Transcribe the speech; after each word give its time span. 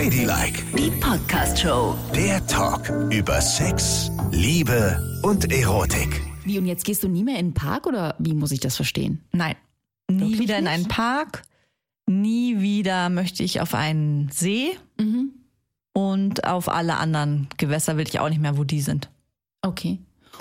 Ladylike, 0.00 0.62
Die 0.78 0.90
Podcast-Show. 0.98 1.94
der 2.14 2.46
Talk 2.46 2.88
über 3.12 3.38
Sex, 3.42 4.10
Liebe 4.30 4.98
und 5.22 5.52
Erotik. 5.52 6.22
Wie, 6.42 6.58
und 6.58 6.64
jetzt 6.64 6.86
gehst 6.86 7.02
du 7.02 7.08
nie 7.08 7.22
mehr 7.22 7.38
in 7.38 7.48
den 7.48 7.54
Park 7.54 7.86
oder 7.86 8.14
wie 8.18 8.32
muss 8.32 8.50
ich 8.50 8.60
das 8.60 8.76
verstehen? 8.76 9.20
Nein, 9.32 9.56
nie 10.10 10.20
Wirklich 10.20 10.38
wieder 10.40 10.58
in 10.58 10.68
einen? 10.68 10.88
Park. 10.88 11.42
Nie 12.06 12.60
wieder 12.60 13.10
möchte 13.10 13.42
ich 13.42 13.60
auf 13.60 13.74
einen 13.74 14.30
See. 14.30 14.70
Mhm. 14.98 15.32
Und 15.92 16.44
auf 16.44 16.70
alle 16.70 16.96
anderen 16.96 17.48
Gewässer 17.58 17.98
will 17.98 18.08
ich 18.08 18.20
auch 18.20 18.30
nicht 18.30 18.40
mehr, 18.40 18.56
wo 18.56 18.64
die 18.64 18.80
sind. 18.80 19.10
Okay. 19.60 19.98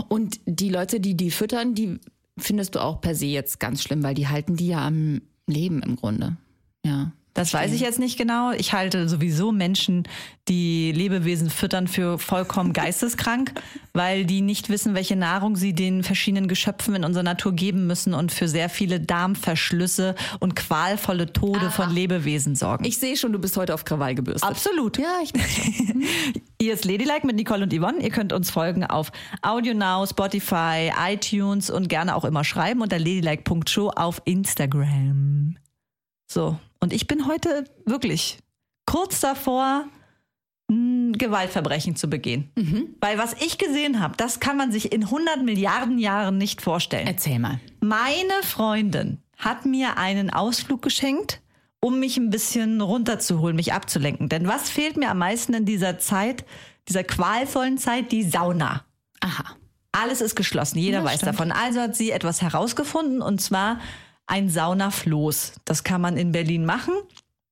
Und 0.07 0.39
die 0.45 0.69
Leute, 0.69 1.01
die 1.01 1.17
die 1.17 1.31
füttern, 1.31 1.75
die 1.75 1.99
findest 2.37 2.75
du 2.75 2.79
auch 2.79 3.01
per 3.01 3.13
se 3.13 3.25
jetzt 3.25 3.59
ganz 3.59 3.83
schlimm, 3.83 4.03
weil 4.03 4.15
die 4.15 4.29
halten 4.29 4.55
die 4.55 4.67
ja 4.67 4.87
am 4.87 5.21
Leben 5.47 5.83
im 5.83 5.97
Grunde. 5.97 6.37
Ja. 6.85 7.11
Das 7.39 7.53
weiß 7.53 7.71
ich 7.71 7.79
jetzt 7.79 7.99
nicht 7.99 8.17
genau. 8.17 8.51
Ich 8.51 8.73
halte 8.73 9.07
sowieso 9.07 9.53
Menschen, 9.53 10.03
die 10.49 10.91
Lebewesen 10.91 11.49
füttern, 11.49 11.87
für 11.87 12.19
vollkommen 12.19 12.73
geisteskrank, 12.73 13.53
weil 13.93 14.25
die 14.25 14.41
nicht 14.41 14.67
wissen, 14.67 14.93
welche 14.93 15.15
Nahrung 15.15 15.55
sie 15.55 15.73
den 15.73 16.03
verschiedenen 16.03 16.49
Geschöpfen 16.49 16.95
in 16.95 17.05
unserer 17.05 17.23
Natur 17.23 17.53
geben 17.53 17.87
müssen 17.87 18.13
und 18.13 18.33
für 18.33 18.49
sehr 18.49 18.67
viele 18.67 18.99
Darmverschlüsse 18.99 20.15
und 20.41 20.57
qualvolle 20.57 21.31
Tode 21.31 21.71
von 21.71 21.89
Lebewesen 21.89 22.55
sorgen. 22.55 22.83
Ich 22.83 22.97
sehe 22.97 23.15
schon, 23.15 23.31
du 23.31 23.39
bist 23.39 23.55
heute 23.55 23.73
auf 23.73 23.85
Krawall 23.85 24.15
gebürstet. 24.15 24.49
Absolut. 24.49 24.97
Ja, 24.97 25.19
ich 25.23 25.31
Ihr 26.61 26.73
ist 26.73 26.83
Ladylike 26.83 27.25
mit 27.25 27.37
Nicole 27.37 27.63
und 27.63 27.73
Yvonne. 27.73 27.99
Ihr 28.01 28.09
könnt 28.09 28.33
uns 28.33 28.51
folgen 28.51 28.83
auf 28.83 29.13
AudioNow, 29.43 30.09
Spotify, 30.09 30.91
iTunes 31.07 31.69
und 31.69 31.87
gerne 31.87 32.17
auch 32.17 32.25
immer 32.25 32.43
schreiben 32.43 32.81
unter 32.81 32.99
ladylike.show 32.99 33.91
auf 33.95 34.21
Instagram. 34.25 35.55
So, 36.27 36.59
und 36.79 36.93
ich 36.93 37.07
bin 37.07 37.27
heute 37.27 37.65
wirklich 37.85 38.37
kurz 38.85 39.19
davor, 39.19 39.85
ein 40.71 41.13
Gewaltverbrechen 41.13 41.95
zu 41.95 42.09
begehen. 42.09 42.51
Weil 43.01 43.17
was 43.17 43.33
ich 43.33 43.57
gesehen 43.57 43.99
habe, 43.99 44.15
das 44.17 44.39
kann 44.39 44.55
man 44.55 44.71
sich 44.71 44.91
in 44.91 45.03
100 45.05 45.41
Milliarden 45.43 45.97
Jahren 45.97 46.37
nicht 46.37 46.61
vorstellen. 46.61 47.07
Erzähl 47.07 47.39
mal. 47.39 47.59
Meine 47.81 48.33
Freundin 48.43 49.17
hat 49.37 49.65
mir 49.65 49.97
einen 49.97 50.29
Ausflug 50.29 50.81
geschenkt, 50.83 51.41
um 51.79 51.99
mich 51.99 52.17
ein 52.17 52.29
bisschen 52.29 52.81
runterzuholen, 52.81 53.55
mich 53.55 53.73
abzulenken. 53.73 54.29
Denn 54.29 54.47
was 54.47 54.69
fehlt 54.69 54.95
mir 54.97 55.09
am 55.09 55.17
meisten 55.17 55.53
in 55.55 55.65
dieser 55.65 55.97
Zeit, 55.97 56.45
dieser 56.87 57.03
qualvollen 57.03 57.77
Zeit? 57.79 58.11
Die 58.11 58.23
Sauna. 58.23 58.83
Aha. 59.21 59.55
Alles 59.91 60.21
ist 60.21 60.35
geschlossen, 60.35 60.77
jeder 60.77 60.99
Ja, 60.99 61.03
weiß 61.03 61.21
stimmt. 61.21 61.33
davon. 61.33 61.51
Also 61.51 61.79
hat 61.81 61.95
sie 61.95 62.11
etwas 62.11 62.43
herausgefunden 62.43 63.21
und 63.23 63.41
zwar 63.41 63.79
ein 64.29 64.49
Saunafloß. 64.49 65.53
Das 65.65 65.83
kann 65.83 66.01
man 66.01 66.15
in 66.15 66.31
Berlin 66.31 66.65
machen. 66.65 66.93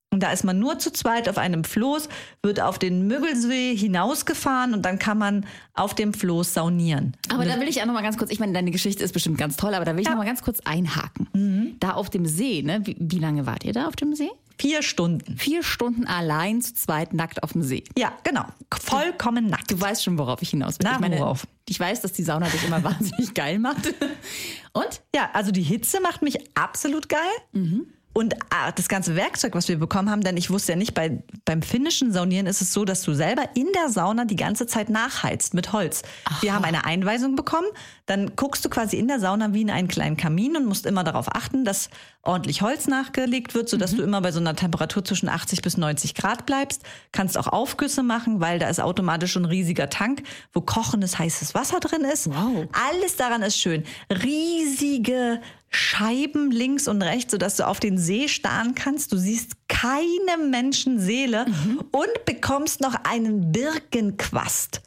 Und 0.10 0.24
da 0.24 0.32
ist 0.32 0.46
man 0.46 0.58
nur 0.58 0.80
zu 0.80 0.92
zweit 0.94 1.28
auf 1.28 1.38
einem 1.38 1.66
Floß, 1.66 2.08
wird 2.42 2.62
auf 2.62 2.80
den 2.80 3.08
Müggelsee 3.08 3.76
hinausgefahren 3.76 4.74
und 4.74 4.84
dann 4.86 5.00
kann 5.00 5.18
man 5.18 5.46
auf 5.74 5.96
dem 5.96 6.14
Floß 6.14 6.54
saunieren. 6.54 7.16
Aber 7.30 7.44
da 7.44 7.60
will 7.60 7.68
ich 7.68 7.82
auch 7.82 7.86
noch 7.86 7.94
mal 7.94 8.04
ganz 8.04 8.18
kurz, 8.18 8.32
ich 8.32 8.40
meine, 8.40 8.54
deine 8.54 8.72
Geschichte 8.72 9.04
ist 9.04 9.12
bestimmt 9.12 9.38
ganz 9.38 9.58
toll, 9.58 9.74
aber 9.74 9.84
da 9.84 9.94
will 9.96 10.02
ich 10.02 10.10
noch 10.10 10.16
mal 10.16 10.26
ganz 10.26 10.42
kurz 10.42 10.62
einhaken. 10.62 11.76
Da 11.82 11.92
auf 11.92 12.10
dem 12.10 12.26
See, 12.26 12.62
ne? 12.62 12.80
Wie, 12.86 12.96
wie 12.98 13.20
lange 13.20 13.46
wart 13.46 13.66
ihr 13.66 13.74
da 13.74 13.88
auf 13.88 13.98
dem 13.98 14.16
See? 14.16 14.30
Vier 14.60 14.82
Stunden. 14.82 15.38
Vier 15.38 15.62
Stunden 15.62 16.08
allein 16.08 16.62
zu 16.62 16.74
zweit 16.74 17.14
nackt 17.14 17.44
auf 17.44 17.54
dem 17.54 17.62
See. 17.62 17.84
Ja, 17.98 18.12
genau. 18.24 18.44
Vollkommen 18.82 19.48
nackt. 19.48 19.72
Du 19.72 19.80
weißt 19.80 20.04
schon, 20.04 20.18
worauf 20.18 20.42
ich 20.42 20.50
hinaus 20.50 20.80
will. 20.80 20.86
Na, 20.86 20.96
ich 20.96 21.00
meine, 21.00 21.20
worauf? 21.20 21.48
ich 21.70 21.80
weiß, 21.80 22.02
dass 22.02 22.14
die 22.14 22.24
Sauna 22.24 22.48
dich 22.50 22.64
immer 22.66 22.84
wahnsinnig 22.84 23.34
geil 23.34 23.60
macht. 23.60 23.94
Und? 24.74 25.02
Ja, 25.16 25.30
also 25.34 25.52
die 25.52 25.62
Hitze 25.62 26.02
macht 26.02 26.22
mich 26.22 26.38
absolut 26.56 27.08
geil. 27.10 27.82
Und 28.18 28.34
ah, 28.50 28.72
das 28.72 28.90
ganze 28.90 29.16
Werkzeug, 29.16 29.54
was 29.54 29.68
wir 29.68 29.78
bekommen 29.78 30.10
haben, 30.10 30.22
denn 30.22 30.38
ich 30.38 30.50
wusste 30.50 30.72
ja 30.72 30.76
nicht, 30.76 30.96
bei, 30.96 31.22
beim 31.46 31.62
finnischen 31.62 32.12
Saunieren 32.12 32.48
ist 32.48 32.64
es 32.64 32.74
so, 32.74 32.84
dass 32.84 33.04
du 33.04 33.14
selber 33.14 33.44
in 33.54 33.68
der 33.76 33.90
Sauna 33.90 34.26
die 34.26 34.36
ganze 34.36 34.66
Zeit 34.66 34.90
nachheizt 34.90 35.54
mit 35.54 35.72
Holz. 35.72 36.02
Wir 36.42 36.56
haben 36.56 36.66
eine 36.66 36.84
Einweisung 36.84 37.36
bekommen, 37.36 37.68
dann 38.08 38.36
guckst 38.36 38.66
du 38.66 38.70
quasi 38.70 38.98
in 38.98 39.08
der 39.08 39.20
Sauna 39.20 39.54
wie 39.54 39.62
in 39.62 39.70
einen 39.70 39.88
kleinen 39.88 40.18
Kamin 40.18 40.58
und 40.58 40.66
musst 40.66 40.88
immer 40.88 41.04
darauf 41.04 41.28
achten, 41.36 41.64
dass 41.64 41.92
ordentlich 42.24 42.64
Holz 42.64 42.88
nachgelegt 42.88 43.54
wird, 43.54 43.70
sodass 43.70 43.96
du 43.96 44.02
immer 44.02 44.22
bei 44.22 44.32
so 44.32 44.40
einer 44.40 44.56
Temperatur 44.56 45.06
zwischen 45.06 45.30
80 45.30 45.62
bis 45.62 45.78
90 45.78 46.16
Grad 46.16 46.48
bleibst. 46.48 46.82
Kannst 47.12 47.38
auch 47.38 47.46
Aufgüsse 47.46 48.02
machen, 48.02 48.42
weil 48.42 48.58
da 48.58 48.68
ist 48.68 48.80
automatisch 48.80 49.34
schon 49.34 49.44
ein 49.44 49.50
riesiger 49.52 49.92
Tank, 49.92 50.24
wo 50.54 50.62
kochendes 50.62 51.20
heißes 51.20 51.54
Wasser 51.54 51.80
drin 51.80 52.02
ist. 52.02 52.28
Wow. 52.32 52.68
Alles 52.90 53.16
daran 53.16 53.44
ist 53.44 53.60
schön. 53.60 53.84
Riesige 54.10 55.40
Scheiben 55.78 56.52
links 56.52 56.88
und 56.88 57.02
rechts, 57.02 57.32
sodass 57.32 57.58
du 57.58 57.68
auf 57.68 57.80
den 57.80 57.98
See 57.98 58.28
starren 58.28 58.76
kannst. 58.76 59.14
Du 59.14 59.18
siehst 59.18 59.54
keine 59.68 60.44
Menschenseele 60.50 61.46
und 61.92 62.26
bekommst 62.26 62.82
noch 62.82 62.96
einen 63.04 63.52
Birkenquast, 63.52 64.82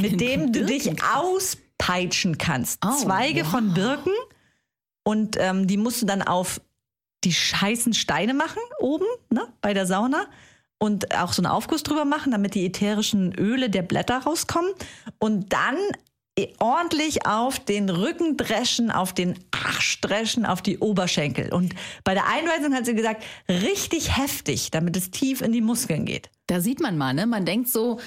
mit 0.00 0.20
dem 0.20 0.52
du 0.52 0.64
dich 0.64 0.90
auspeitschen 1.14 2.38
kannst. 2.38 2.84
Oh, 2.84 2.90
Zweige 3.02 3.44
wow. 3.44 3.50
von 3.50 3.74
Birken 3.74 4.12
und 5.04 5.36
ähm, 5.38 5.66
die 5.66 5.76
musst 5.76 6.02
du 6.02 6.06
dann 6.06 6.22
auf 6.22 6.60
die 7.24 7.32
heißen 7.32 7.94
Steine 7.94 8.34
machen, 8.34 8.60
oben, 8.80 9.06
ne, 9.30 9.46
bei 9.60 9.74
der 9.74 9.86
Sauna. 9.86 10.26
Und 10.78 11.14
auch 11.16 11.32
so 11.32 11.42
einen 11.42 11.52
Aufguss 11.52 11.84
drüber 11.84 12.04
machen, 12.04 12.32
damit 12.32 12.54
die 12.54 12.66
ätherischen 12.66 13.32
Öle 13.38 13.70
der 13.70 13.82
Blätter 13.82 14.18
rauskommen. 14.18 14.72
Und 15.20 15.52
dann 15.52 15.76
ordentlich 16.58 17.26
auf 17.26 17.58
den 17.58 17.90
Rücken 17.90 18.36
dreschen, 18.36 18.90
auf 18.90 19.12
den 19.12 19.38
Arsch 19.50 20.00
dreschen, 20.00 20.46
auf 20.46 20.62
die 20.62 20.78
Oberschenkel. 20.78 21.52
Und 21.52 21.74
bei 22.04 22.14
der 22.14 22.26
Einweisung 22.26 22.74
hat 22.74 22.86
sie 22.86 22.94
gesagt, 22.94 23.22
richtig 23.48 24.16
heftig, 24.16 24.70
damit 24.70 24.96
es 24.96 25.10
tief 25.10 25.42
in 25.42 25.52
die 25.52 25.60
Muskeln 25.60 26.06
geht. 26.06 26.30
Da 26.46 26.60
sieht 26.60 26.80
man 26.80 26.96
mal, 26.96 27.12
ne? 27.12 27.26
Man 27.26 27.44
denkt 27.44 27.68
so 27.68 28.00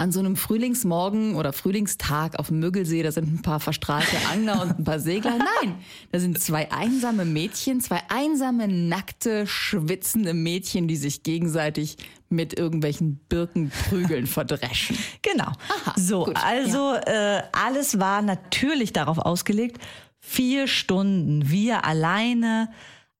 an 0.00 0.12
so 0.12 0.20
einem 0.20 0.36
Frühlingsmorgen 0.36 1.34
oder 1.34 1.52
Frühlingstag 1.52 2.38
auf 2.38 2.48
dem 2.48 2.58
Müggelsee, 2.58 3.02
da 3.02 3.12
sind 3.12 3.32
ein 3.32 3.42
paar 3.42 3.60
verstrahlte 3.60 4.16
Angler 4.32 4.62
und 4.62 4.78
ein 4.78 4.84
paar 4.84 4.98
Segler. 4.98 5.36
Nein, 5.36 5.74
da 6.10 6.18
sind 6.18 6.40
zwei 6.40 6.72
einsame 6.72 7.26
Mädchen, 7.26 7.82
zwei 7.82 8.00
einsame, 8.08 8.66
nackte, 8.66 9.46
schwitzende 9.46 10.32
Mädchen, 10.32 10.88
die 10.88 10.96
sich 10.96 11.22
gegenseitig 11.22 11.98
mit 12.30 12.58
irgendwelchen 12.58 13.20
Birkenprügeln 13.28 14.26
verdreschen. 14.26 14.96
Genau. 15.20 15.52
so, 15.96 16.24
gut, 16.24 16.36
also 16.42 16.94
äh, 16.94 17.42
alles 17.52 17.98
war 17.98 18.22
natürlich 18.22 18.94
darauf 18.94 19.18
ausgelegt. 19.18 19.78
Vier 20.18 20.66
Stunden, 20.66 21.50
wir 21.50 21.84
alleine, 21.84 22.70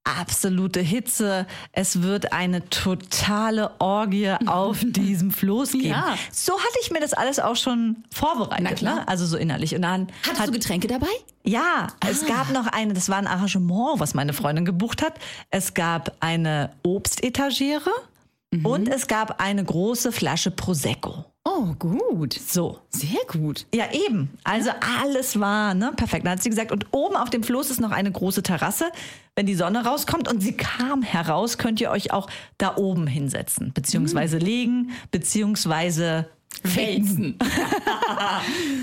absolute 0.05 0.81
Hitze. 0.81 1.47
Es 1.73 2.03
wird 2.03 2.33
eine 2.33 2.69
totale 2.71 3.71
Orgie 3.81 4.31
auf 4.47 4.79
diesem 4.83 5.31
Floß 5.31 5.73
geben. 5.73 5.89
Ja. 5.89 6.17
So 6.33 6.55
hatte 6.55 6.79
ich 6.83 6.91
mir 6.91 7.01
das 7.01 7.13
alles 7.13 7.39
auch 7.39 7.57
schon 7.57 8.05
vorbereitet. 8.13 8.65
Na 8.69 8.73
klar. 8.75 8.95
Ne? 8.97 9.09
Also 9.09 9.27
so 9.27 9.37
innerlich. 9.37 9.75
Und 9.75 9.83
dann 9.83 10.09
Hattest 10.25 10.41
hat, 10.41 10.49
du 10.49 10.53
Getränke 10.53 10.89
dabei? 10.89 11.07
ja, 11.45 11.89
Ah. 12.01 12.09
es 12.11 12.27
gab 12.27 12.51
noch 12.53 12.67
eine, 12.67 12.93
das 12.95 13.09
war 13.09 13.17
ein 13.19 13.27
Arrangement, 13.27 14.01
was 14.01 14.15
meine 14.15 14.33
Freundin 14.33 14.65
gebucht 14.65 15.03
hat. 15.03 15.15
Es 15.51 15.75
gab 15.75 16.17
eine 16.21 16.71
Obstetagere 16.83 17.91
Mhm. 18.53 18.67
und 18.67 18.89
es 18.89 19.07
gab 19.07 19.41
eine 19.41 19.63
große 19.65 20.11
Flasche 20.11 20.51
Prosecco. 20.51 21.25
Oh, 21.45 21.75
gut. 21.79 22.35
So. 22.35 22.81
Sehr 22.91 23.21
gut. 23.27 23.67
Ja, 23.75 23.87
eben. 23.93 24.31
Also 24.45 24.71
alles 25.01 25.41
war 25.41 25.73
ne, 25.75 25.93
perfekt. 25.97 26.27
Dann 26.27 26.33
hat 26.33 26.43
sie 26.43 26.51
gesagt, 26.51 26.71
und 26.71 26.87
oben 26.91 27.17
auf 27.17 27.31
dem 27.31 27.43
Floß 27.43 27.71
ist 27.71 27.81
noch 27.81 27.93
eine 27.93 28.13
große 28.13 28.43
Terrasse. 28.43 28.93
Wenn 29.37 29.47
die 29.47 29.55
Sonne 29.55 29.85
rauskommt 29.85 30.29
und 30.31 30.43
sie 30.43 30.53
kam 30.53 31.03
heraus, 31.03 31.57
könnt 31.57 31.81
ihr 31.81 31.91
euch 31.91 32.13
auch 32.13 32.29
da 32.59 32.77
oben 32.77 33.07
hinsetzen, 33.07 33.73
beziehungsweise 33.73 34.37
legen, 34.39 34.91
beziehungsweise 35.11 36.29
Felsen. 36.65 37.39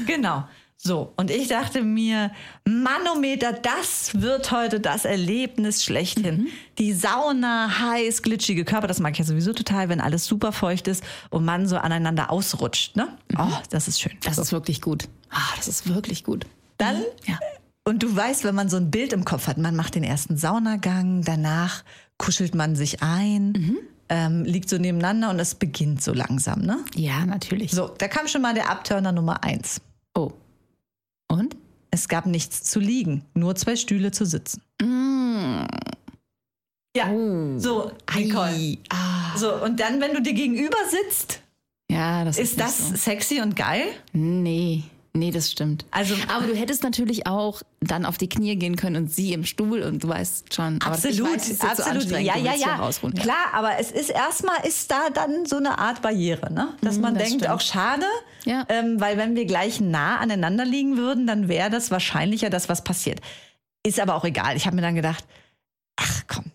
Genau. 0.07 0.45
So, 0.79 1.11
und 1.17 1.31
ich 1.31 1.47
dachte 1.47 1.81
mir, 1.81 2.31
Manometer, 2.65 3.51
das 3.51 4.11
wird 4.21 4.51
heute 4.51 4.79
das 4.79 5.05
Erlebnis 5.05 5.83
schlechthin. 5.83 6.47
Die 6.77 6.93
Sauna, 6.93 7.79
heiß, 7.79 8.21
glitschige 8.21 8.63
Körper, 8.63 8.85
das 8.87 8.99
mag 8.99 9.13
ich 9.13 9.17
ja 9.19 9.25
sowieso 9.25 9.53
total, 9.53 9.89
wenn 9.89 9.99
alles 9.99 10.25
super 10.25 10.51
feucht 10.51 10.87
ist 10.87 11.03
und 11.31 11.43
man 11.45 11.67
so 11.67 11.77
aneinander 11.77 12.29
ausrutscht. 12.31 12.95
Ne? 12.95 13.07
Oh, 13.37 13.47
das 13.71 13.87
ist 13.87 13.99
schön. 13.99 14.13
Das 14.23 14.37
ist 14.37 14.51
wirklich 14.51 14.79
gut. 14.81 15.09
Ah, 15.31 15.39
das 15.57 15.67
ist 15.67 15.89
wirklich 15.93 16.23
gut. 16.23 16.45
Dann, 16.77 17.01
Ja. 17.25 17.39
und 17.83 18.03
du 18.03 18.15
weißt, 18.15 18.43
wenn 18.43 18.53
man 18.55 18.69
so 18.69 18.77
ein 18.77 18.91
Bild 18.91 19.13
im 19.13 19.25
Kopf 19.25 19.47
hat, 19.47 19.57
man 19.57 19.75
macht 19.75 19.95
den 19.95 20.03
ersten 20.03 20.37
Saunagang, 20.37 21.23
danach 21.23 21.83
kuschelt 22.19 22.53
man 22.53 22.75
sich 22.75 23.01
ein, 23.01 23.77
ähm, 24.09 24.43
liegt 24.45 24.69
so 24.69 24.77
nebeneinander 24.77 25.31
und 25.31 25.39
es 25.39 25.55
beginnt 25.55 26.03
so 26.03 26.13
langsam. 26.13 26.61
Ne? 26.61 26.77
Ja, 26.95 27.25
natürlich. 27.25 27.71
So, 27.71 27.87
da 27.97 28.07
kam 28.07 28.27
schon 28.27 28.43
mal 28.43 28.53
der 28.53 28.69
Abturner 28.69 29.11
Nummer 29.11 29.43
eins. 29.43 29.81
Und? 31.27 31.55
Es 31.91 32.07
gab 32.07 32.25
nichts 32.25 32.63
zu 32.63 32.79
liegen, 32.79 33.23
nur 33.33 33.55
zwei 33.55 33.75
Stühle 33.75 34.11
zu 34.11 34.25
sitzen. 34.25 34.61
Ja, 36.95 37.09
Oh. 37.11 37.57
so, 37.59 37.91
Nicole. 38.15 38.77
Ah. 38.89 39.37
So, 39.37 39.53
und 39.63 39.79
dann, 39.79 40.01
wenn 40.01 40.13
du 40.13 40.21
dir 40.21 40.33
gegenüber 40.33 40.77
sitzt, 40.89 41.41
Ja, 41.91 42.25
das 42.25 42.37
ist, 42.37 42.51
ist 42.51 42.59
das 42.59 42.91
nicht 42.91 43.03
sexy 43.03 43.41
und 43.41 43.55
geil? 43.55 43.83
So. 44.13 44.19
Nee. 44.19 44.83
Nee, 45.17 45.31
das 45.31 45.51
stimmt. 45.51 45.85
Also- 45.91 46.15
aber 46.33 46.45
du 46.47 46.55
hättest 46.55 46.83
natürlich 46.83 47.25
auch 47.27 47.61
dann 47.79 48.05
auf 48.05 48.17
die 48.17 48.29
Knie 48.29 48.55
gehen 48.55 48.75
können 48.75 48.95
und 48.95 49.11
sie 49.11 49.33
im 49.33 49.45
Stuhl 49.45 49.81
und 49.81 50.03
du 50.03 50.07
weißt 50.09 50.53
schon. 50.53 50.79
Aber 50.83 50.95
ich 50.97 51.03
weiß, 51.03 51.47
jetzt 51.47 51.59
so 52.09 52.15
ja, 52.15 52.37
ja, 52.37 52.53
ja. 52.55 52.89
Klar, 53.19 53.35
aber 53.53 53.79
es 53.79 53.91
ist 53.91 54.09
erstmal 54.09 54.65
ist 54.65 54.91
da 54.91 55.09
dann 55.13 55.45
so 55.45 55.57
eine 55.57 55.77
Art 55.79 56.01
Barriere, 56.01 56.51
ne? 56.53 56.75
Dass 56.81 56.97
man 56.99 57.13
das 57.15 57.23
denkt, 57.23 57.41
stimmt. 57.43 57.53
auch 57.55 57.61
schade, 57.61 58.05
Ja. 58.45 58.65
ähm, 58.69 58.99
weil 58.99 59.17
wenn 59.17 59.35
wir 59.35 59.45
gleich 59.45 59.79
nah 59.81 60.17
aneinander 60.17 60.65
liegen 60.65 60.97
würden, 60.97 61.25
dann 61.27 61.47
wäre 61.47 61.69
das 61.69 61.89
wahrscheinlicher, 61.91 62.49
dass 62.49 62.69
was 62.69 62.83
passiert. 62.83 63.19
Ist 63.85 63.99
aber 63.99 64.15
auch 64.15 64.25
egal. 64.25 64.55
Ich 64.57 64.65
habe 64.65 64.75
mir 64.75 64.81
dann 64.81 64.95
gedacht, 64.95 65.25
ach 65.95 66.23
komm, 66.27 66.45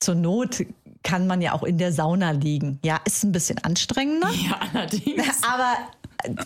zur 0.00 0.14
Not 0.14 0.62
kann 1.02 1.26
man 1.26 1.40
ja 1.40 1.52
auch 1.52 1.62
in 1.62 1.78
der 1.78 1.92
Sauna 1.92 2.32
liegen. 2.32 2.78
Ja, 2.84 3.00
ist 3.06 3.22
ein 3.24 3.32
bisschen 3.32 3.58
anstrengender. 3.58 4.28
Ja, 4.30 4.58
allerdings. 4.74 5.42
Aber 5.42 5.76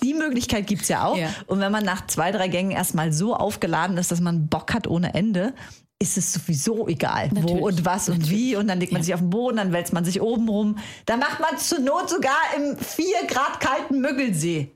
die 0.03 0.15
Möglichkeit 0.15 0.67
gibt's 0.67 0.89
ja 0.89 1.05
auch. 1.05 1.17
Ja. 1.17 1.29
Und 1.47 1.61
wenn 1.61 1.73
man 1.73 1.85
nach 1.85 2.07
zwei, 2.07 2.33
drei 2.33 2.49
Gängen 2.49 2.71
erstmal 2.71 3.13
so 3.13 3.35
aufgeladen 3.35 3.97
ist, 3.97 4.11
dass 4.11 4.21
man 4.21 4.49
Bock 4.49 4.75
hat 4.75 4.87
ohne 4.87 5.15
Ende, 5.15 5.55
ist 6.01 6.19
es 6.19 6.33
sowieso 6.33 6.89
egal, 6.89 7.29
Natürlich. 7.29 7.51
wo 7.51 7.67
und 7.67 7.85
was 7.85 8.09
und 8.09 8.29
wie. 8.29 8.57
Und 8.57 8.69
dann 8.69 8.81
legt 8.81 8.93
man 8.93 9.03
sich 9.03 9.15
auf 9.15 9.21
den 9.21 9.31
Boden, 9.31 9.57
dann 9.57 9.73
wälzt 9.73 9.93
man 9.93 10.05
sich 10.05 10.21
oben 10.21 10.49
rum. 10.49 10.79
Da 11.07 11.17
macht 11.17 11.41
man 11.41 11.59
zur 11.59 11.81
Not 11.81 12.11
sogar 12.11 12.37
im 12.57 12.77
4 12.77 13.07
Grad 13.29 13.61
kalten 13.61 14.01
Müggelsee. 14.01 14.71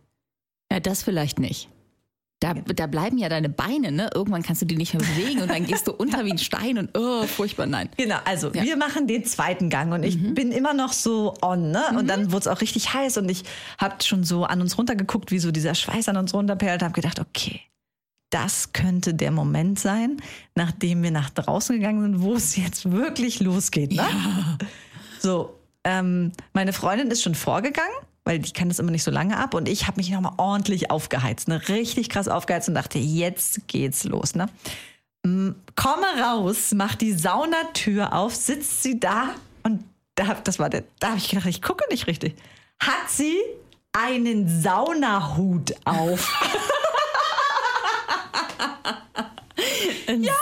Ja, 0.73 0.81
das 0.81 1.03
vielleicht 1.03 1.39
nicht. 1.39 1.69
Da, 2.41 2.55
da 2.55 2.87
bleiben 2.87 3.19
ja 3.19 3.29
deine 3.29 3.49
Beine, 3.49 3.91
ne? 3.91 4.11
Irgendwann 4.15 4.43
kannst 4.45 4.63
du 4.63 4.67
die 4.67 4.77
nicht 4.77 4.95
mehr 4.95 5.03
bewegen 5.03 5.43
und 5.43 5.51
dann 5.51 5.67
gehst 5.67 5.89
du 5.89 5.93
unter 5.93 6.25
wie 6.25 6.31
ein 6.31 6.39
Stein 6.39 6.79
und 6.79 6.97
oh, 6.97 7.25
furchtbar, 7.25 7.67
nein. 7.67 7.89
Genau, 7.97 8.19
also 8.25 8.53
Ja. 8.53 8.63
wir 8.63 8.77
machen 8.77 9.09
den 9.09 9.25
zweiten 9.25 9.71
Gang 9.71 9.93
und 9.93 10.05
ich 10.05 10.35
bin 10.35 10.53
immer 10.53 10.73
noch 10.73 10.93
so 10.93 11.35
on, 11.43 11.73
ne? 11.73 11.83
Und 11.99 12.07
dann 12.09 12.27
wurde 12.31 12.43
es 12.43 12.47
auch 12.47 12.61
richtig 12.61 12.95
heiß 12.95 13.19
und 13.19 13.29
ich 13.29 13.43
habe 13.79 13.97
schon 14.05 14.23
so 14.23 14.45
an 14.45 14.61
uns 14.61 14.79
runtergeguckt, 14.79 15.33
wie 15.33 15.41
so 15.41 15.51
dieser 15.51 15.75
Schweiß 15.75 16.09
an 16.11 16.17
uns 16.17 16.33
runterperlt, 16.33 16.83
habe 16.83 16.95
gedacht, 16.95 17.19
okay, 17.19 17.61
das 18.31 18.73
könnte 18.73 19.15
der 19.15 19.33
Moment 19.33 19.81
sein, 19.81 20.19
nachdem 20.55 21.03
wir 21.03 21.11
nach 21.11 21.31
draußen 21.31 21.75
gegangen 21.75 22.03
sind, 22.03 22.23
wo 22.23 22.35
es 22.35 22.55
jetzt 22.55 22.89
wirklich 22.89 23.41
losgeht. 23.41 23.91
Ne? 23.93 24.07
So, 25.19 25.59
ähm, 25.83 26.31
meine 26.53 26.73
Freundin 26.73 27.11
ist 27.11 27.23
schon 27.23 27.35
vorgegangen, 27.35 27.89
weil 28.29 28.39
die 28.41 28.53
kann 28.53 28.69
das 28.69 28.79
immer 28.79 28.91
nicht 28.91 29.05
so 29.05 29.11
lange 29.11 29.39
ab 29.39 29.55
und 29.55 29.71
ich 29.71 29.87
habe 29.87 29.97
mich 29.97 30.11
nochmal 30.11 30.35
ordentlich 30.37 30.91
aufgeheizt, 30.91 31.49
ne? 31.49 31.67
richtig 31.71 32.11
krass 32.11 32.29
aufgeheizt 32.29 32.69
und 32.69 32.75
dachte, 32.75 32.99
jetzt 32.99 33.67
geht's 33.69 34.05
los. 34.05 34.35
Ne? 34.35 34.51
Mm, 35.23 35.53
Komme 35.75 36.05
raus, 36.23 36.73
mach 36.75 36.95
die 36.95 37.15
Saunatür 37.15 38.13
auf, 38.13 38.35
sitzt 38.37 38.83
sie 38.83 39.01
da 39.01 39.31
und 39.63 39.83
da, 40.15 40.35
das 40.45 40.59
war 40.59 40.69
der, 40.69 40.85
da 41.01 41.09
habe 41.09 41.17
ich 41.17 41.31
gedacht, 41.31 41.47
ich 41.47 41.63
gucke 41.63 41.87
nicht 41.91 42.07
richtig. 42.07 42.37
Hat 42.79 43.09
sie 43.09 43.39
einen 43.93 44.61
Saunahut 44.61 45.75
auf? 45.87 46.31
ja, 50.07 50.35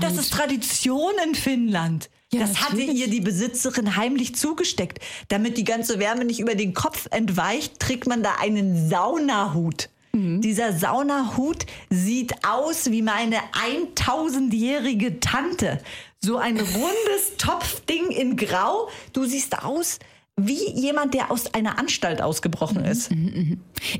Das 0.00 0.16
ist 0.16 0.32
Tradition 0.32 1.12
in 1.26 1.34
Finnland. 1.34 2.08
Ja, 2.32 2.40
das 2.40 2.60
hatte 2.60 2.76
natürlich. 2.76 3.00
ihr 3.00 3.08
die 3.10 3.20
Besitzerin 3.20 3.96
heimlich 3.96 4.36
zugesteckt. 4.36 4.98
Damit 5.28 5.56
die 5.58 5.64
ganze 5.64 5.98
Wärme 5.98 6.24
nicht 6.24 6.38
über 6.40 6.54
den 6.54 6.74
Kopf 6.74 7.08
entweicht, 7.10 7.80
trägt 7.80 8.06
man 8.06 8.22
da 8.22 8.34
einen 8.40 8.88
Saunahut. 8.88 9.88
Mhm. 10.12 10.40
Dieser 10.40 10.72
Saunahut 10.72 11.66
sieht 11.90 12.32
aus 12.46 12.90
wie 12.90 13.02
meine 13.02 13.36
1000-jährige 14.08 15.20
Tante. 15.20 15.80
So 16.20 16.36
ein 16.36 16.58
rundes 16.58 17.36
Topfding 17.38 18.10
in 18.10 18.36
Grau. 18.36 18.88
Du 19.12 19.24
siehst 19.24 19.62
aus 19.64 19.98
wie 20.36 20.70
jemand, 20.72 21.12
der 21.14 21.30
aus 21.30 21.52
einer 21.52 21.78
Anstalt 21.78 22.18
Mhm. 22.20 22.24
ausgebrochen 22.24 22.84
ist. 22.84 23.10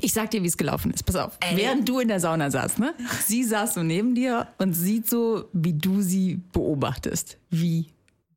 Ich 0.01 0.13
sag 0.13 0.31
dir, 0.31 0.41
wie 0.41 0.47
es 0.47 0.57
gelaufen 0.57 0.91
ist. 0.91 1.03
Pass 1.05 1.15
auf. 1.15 1.37
Ey. 1.39 1.55
Während 1.57 1.87
du 1.87 1.99
in 1.99 2.07
der 2.07 2.19
Sauna 2.19 2.49
saßt, 2.49 2.79
ne? 2.79 2.93
Sie 3.27 3.43
saß 3.43 3.75
so 3.75 3.83
neben 3.83 4.15
dir 4.15 4.47
und 4.57 4.73
sieht 4.73 5.07
so, 5.09 5.45
wie 5.53 5.73
du 5.73 6.01
sie 6.01 6.39
beobachtest. 6.53 7.37
Wie 7.51 7.87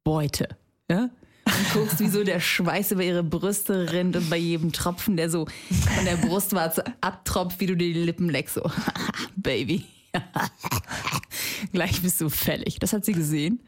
Beute. 0.05 0.49
Ja? 0.91 1.11
Und 1.47 1.73
guckst, 1.73 2.01
wie 2.01 2.09
so 2.09 2.25
der 2.25 2.41
Schweiß 2.41 2.93
über 2.93 3.03
ihre 3.03 3.23
Brüste 3.23 3.93
rinnt 3.93 4.17
und 4.17 4.31
bei 4.31 4.37
jedem 4.37 4.73
Tropfen, 4.73 5.17
der 5.17 5.31
so 5.31 5.47
von 5.95 6.05
der 6.05 6.17
Brustwarze 6.17 6.85
abtropft, 7.01 7.61
wie 7.61 7.67
du 7.67 7.77
dir 7.77 7.93
die 7.93 8.05
Lippen 8.05 8.29
leckst. 8.29 8.55
So, 8.55 8.71
Baby. 9.37 9.85
Gleich 11.73 12.01
bist 12.03 12.21
du 12.21 12.29
fällig. 12.29 12.79
Das 12.79 12.93
hat 12.93 13.05
sie 13.05 13.13
gesehen 13.13 13.61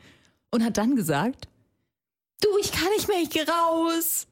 und 0.51 0.65
hat 0.65 0.79
dann 0.79 0.97
gesagt, 0.97 1.49
du, 2.41 2.49
ich 2.61 2.73
kann 2.73 2.89
nicht 2.97 3.09
mehr, 3.09 3.19
ich 3.23 3.31
geh 3.31 3.43
raus. 3.43 4.27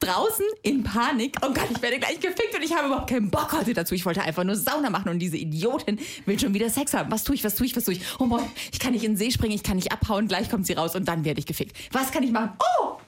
Draußen 0.00 0.44
in 0.62 0.82
Panik. 0.82 1.36
Oh 1.42 1.52
Gott, 1.52 1.68
ich 1.70 1.80
werde 1.80 1.98
gleich 1.98 2.20
gefickt 2.20 2.54
und 2.54 2.62
ich 2.62 2.74
habe 2.74 2.88
überhaupt 2.88 3.08
keinen 3.08 3.30
Bock 3.30 3.52
heute 3.52 3.72
dazu. 3.72 3.94
Ich 3.94 4.04
wollte 4.04 4.22
einfach 4.22 4.44
nur 4.44 4.56
Sauna 4.56 4.90
machen 4.90 5.08
und 5.08 5.18
diese 5.18 5.36
Idiotin 5.36 5.98
will 6.26 6.38
schon 6.38 6.52
wieder 6.52 6.68
Sex 6.68 6.92
haben. 6.94 7.10
Was 7.10 7.24
tue 7.24 7.34
ich, 7.34 7.44
was 7.44 7.54
tue 7.54 7.66
ich, 7.66 7.76
was 7.76 7.84
tue 7.84 7.94
ich? 7.94 8.02
Oh 8.18 8.26
Mann, 8.26 8.44
ich 8.72 8.78
kann 8.78 8.92
nicht 8.92 9.04
in 9.04 9.12
den 9.12 9.16
See 9.16 9.30
springen, 9.30 9.54
ich 9.54 9.62
kann 9.62 9.76
nicht 9.76 9.92
abhauen, 9.92 10.28
gleich 10.28 10.50
kommt 10.50 10.66
sie 10.66 10.74
raus 10.74 10.94
und 10.94 11.06
dann 11.06 11.24
werde 11.24 11.40
ich 11.40 11.46
gefickt. 11.46 11.76
Was 11.92 12.10
kann 12.10 12.22
ich 12.22 12.32
machen? 12.32 12.50
Oh! 12.58 12.98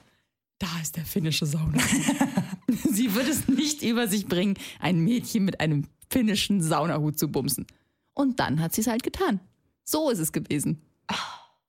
Da 0.59 0.67
ist 0.81 0.95
der 0.95 1.05
finnische 1.05 1.45
Sauna. 1.45 1.77
sie 2.67 3.13
wird 3.13 3.27
es 3.27 3.47
nicht 3.47 3.83
über 3.83 4.07
sich 4.07 4.25
bringen, 4.25 4.55
ein 4.79 4.99
Mädchen 4.99 5.45
mit 5.45 5.59
einem 5.59 5.85
finnischen 6.09 6.61
Saunahut 6.61 7.19
zu 7.19 7.27
bumsen. 7.27 7.67
Und 8.13 8.39
dann 8.39 8.59
hat 8.59 8.73
sie 8.73 8.81
es 8.81 8.87
halt 8.87 9.03
getan. 9.03 9.39
So 9.83 10.09
ist 10.09 10.19
es 10.19 10.31
gewesen. 10.31 10.81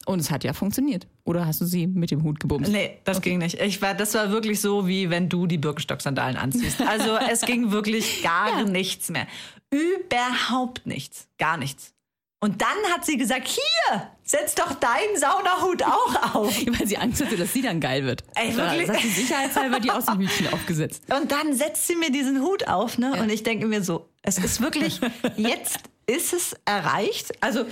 Und 0.09 0.21
es 0.21 0.31
hat 0.31 0.43
ja 0.43 0.55
funktioniert. 0.55 1.07
Oder 1.25 1.45
hast 1.45 1.61
du 1.61 1.67
sie 1.67 1.87
mit 1.87 2.11
dem 2.11 2.23
Hut 2.23 2.41
gebumst? 2.41 2.73
Nee, 2.73 2.97
das 3.05 3.21
ging 3.21 3.37
nicht. 3.37 3.61
Ich 3.61 3.83
war, 3.83 3.93
das 3.93 4.15
war 4.15 4.31
wirklich 4.31 4.59
so, 4.59 4.89
wie 4.89 5.11
wenn 5.11 5.29
du 5.29 5.47
die 5.47 5.59
Birkenstock-Sandalen 5.59 6.39
anziehst. 6.39 6.81
Also 6.81 7.19
es 7.31 7.43
ging 7.43 7.73
wirklich 7.73 8.23
gar 8.23 8.65
nichts 8.65 9.11
mehr. 9.11 9.27
Überhaupt 9.71 10.87
nichts. 10.87 11.29
Gar 11.37 11.59
nichts. 11.59 11.93
Und 12.41 12.63
dann 12.63 12.95
hat 12.95 13.05
sie 13.05 13.19
gesagt, 13.19 13.49
hier, 13.49 14.09
setz 14.23 14.55
doch 14.55 14.73
deinen 14.77 15.19
Saunahut 15.19 15.83
auch 15.83 16.37
auf. 16.37 16.67
Weil 16.79 16.87
sie 16.87 16.97
Angst 16.97 17.23
hatte, 17.23 17.37
dass 17.37 17.53
sie 17.53 17.61
dann 17.61 17.79
geil 17.79 18.07
wird. 18.07 18.25
Ey, 18.35 18.57
wirklich? 18.57 18.89
hat 18.89 19.01
sie 19.01 19.09
sicherheitshalber 19.09 19.79
die 19.79 19.91
Außenhütchen 19.91 20.49
aufgesetzt. 20.55 21.03
Und 21.13 21.31
dann 21.31 21.53
setzt 21.53 21.87
sie 21.87 21.97
mir 21.97 22.11
diesen 22.11 22.41
Hut 22.41 22.67
auf, 22.67 22.97
ne? 22.97 23.21
Und 23.21 23.29
ich 23.31 23.43
denke 23.43 23.67
mir 23.67 23.85
so, 23.85 24.09
es 24.23 24.39
ist 24.39 24.63
wirklich, 24.63 25.03
jetzt 25.37 25.81
ist 26.07 26.33
es 26.33 26.57
erreicht. 26.65 27.33
Also 27.43 27.67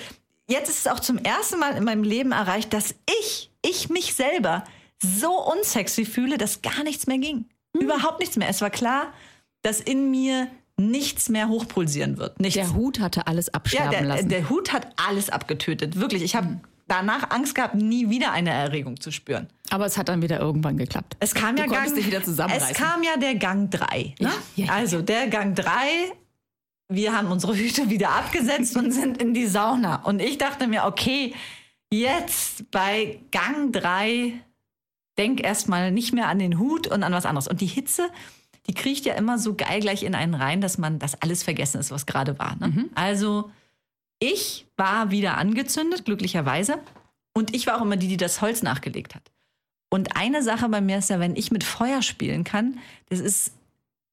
jetzt 0.48 0.68
ist 0.68 0.80
es 0.80 0.86
auch 0.86 1.00
zum 1.00 1.18
ersten 1.18 1.58
Mal 1.58 1.76
in 1.76 1.84
meinem 1.84 2.02
Leben 2.02 2.32
erreicht, 2.32 2.72
dass 2.72 2.94
ich, 3.20 3.50
ich 3.64 3.88
mich 3.88 4.14
selber 4.14 4.64
so 5.02 5.30
unsexy 5.52 6.04
fühle, 6.04 6.38
dass 6.38 6.62
gar 6.62 6.82
nichts 6.84 7.06
mehr 7.06 7.18
ging. 7.18 7.46
Überhaupt 7.72 8.20
nichts 8.20 8.36
mehr. 8.36 8.48
Es 8.48 8.60
war 8.60 8.70
klar, 8.70 9.12
dass 9.62 9.80
in 9.80 10.10
mir 10.10 10.48
nichts 10.78 11.28
mehr 11.28 11.48
hochpulsieren 11.48 12.18
wird. 12.18 12.38
Nichts. 12.40 12.54
Der 12.54 12.74
Hut 12.74 13.00
hatte 13.00 13.26
alles 13.26 13.46
ja, 13.46 13.54
absterben 13.54 13.90
der, 13.90 14.02
lassen. 14.02 14.28
der 14.28 14.48
Hut 14.48 14.72
hat 14.72 14.88
alles 14.96 15.30
abgetötet. 15.30 15.96
Wirklich. 15.96 16.22
Ich 16.22 16.36
habe 16.36 16.60
danach 16.86 17.30
Angst 17.30 17.54
gehabt, 17.54 17.74
nie 17.74 18.10
wieder 18.10 18.32
eine 18.32 18.50
Erregung 18.50 19.00
zu 19.00 19.10
spüren. 19.10 19.48
Aber 19.70 19.86
es 19.86 19.98
hat 19.98 20.08
dann 20.08 20.22
wieder 20.22 20.38
irgendwann 20.38 20.76
geklappt. 20.76 21.16
Es 21.20 21.34
kam 21.34 21.56
du 21.56 21.62
ja 21.62 21.68
Gang, 21.68 21.94
dich 21.94 22.06
wieder 22.06 22.22
zusammenreißen. 22.22 22.70
Es 22.70 22.76
kam 22.76 23.02
ja 23.02 23.16
der 23.16 23.34
Gang 23.34 23.70
3. 23.70 23.86
Ne? 23.86 24.14
Ja, 24.18 24.30
ja, 24.54 24.66
ja. 24.66 24.72
Also 24.72 25.02
der 25.02 25.28
Gang 25.28 25.54
3, 25.56 25.72
wir 26.88 27.16
haben 27.16 27.30
unsere 27.30 27.56
Hüte 27.56 27.90
wieder 27.90 28.10
abgesetzt 28.10 28.76
und 28.76 28.92
sind 28.92 29.20
in 29.20 29.34
die 29.34 29.46
Sauna. 29.46 30.02
Und 30.04 30.20
ich 30.20 30.38
dachte 30.38 30.66
mir, 30.66 30.84
okay, 30.84 31.34
jetzt 31.90 32.70
bei 32.70 33.20
Gang 33.30 33.72
3, 33.72 34.32
denk 35.18 35.42
erstmal 35.42 35.90
nicht 35.90 36.12
mehr 36.12 36.28
an 36.28 36.38
den 36.38 36.58
Hut 36.58 36.86
und 36.86 37.02
an 37.02 37.12
was 37.12 37.26
anderes. 37.26 37.48
Und 37.48 37.60
die 37.60 37.66
Hitze, 37.66 38.08
die 38.68 38.74
kriecht 38.74 39.04
ja 39.04 39.14
immer 39.14 39.38
so 39.38 39.54
geil 39.54 39.80
gleich 39.80 40.02
in 40.02 40.14
einen 40.14 40.34
rein, 40.34 40.60
dass 40.60 40.78
man 40.78 40.98
das 40.98 41.20
alles 41.22 41.42
vergessen 41.42 41.80
ist, 41.80 41.90
was 41.90 42.06
gerade 42.06 42.38
war. 42.38 42.56
Ne? 42.56 42.68
Mhm. 42.68 42.90
Also 42.94 43.50
ich 44.18 44.66
war 44.76 45.10
wieder 45.10 45.36
angezündet, 45.36 46.04
glücklicherweise. 46.04 46.78
Und 47.34 47.54
ich 47.54 47.66
war 47.66 47.76
auch 47.76 47.82
immer 47.82 47.96
die, 47.96 48.08
die 48.08 48.16
das 48.16 48.40
Holz 48.40 48.62
nachgelegt 48.62 49.14
hat. 49.14 49.30
Und 49.90 50.16
eine 50.16 50.42
Sache 50.42 50.68
bei 50.68 50.80
mir 50.80 50.98
ist 50.98 51.10
ja, 51.10 51.20
wenn 51.20 51.36
ich 51.36 51.50
mit 51.50 51.64
Feuer 51.64 52.02
spielen 52.02 52.44
kann, 52.44 52.78
das 53.08 53.20
ist, 53.20 53.52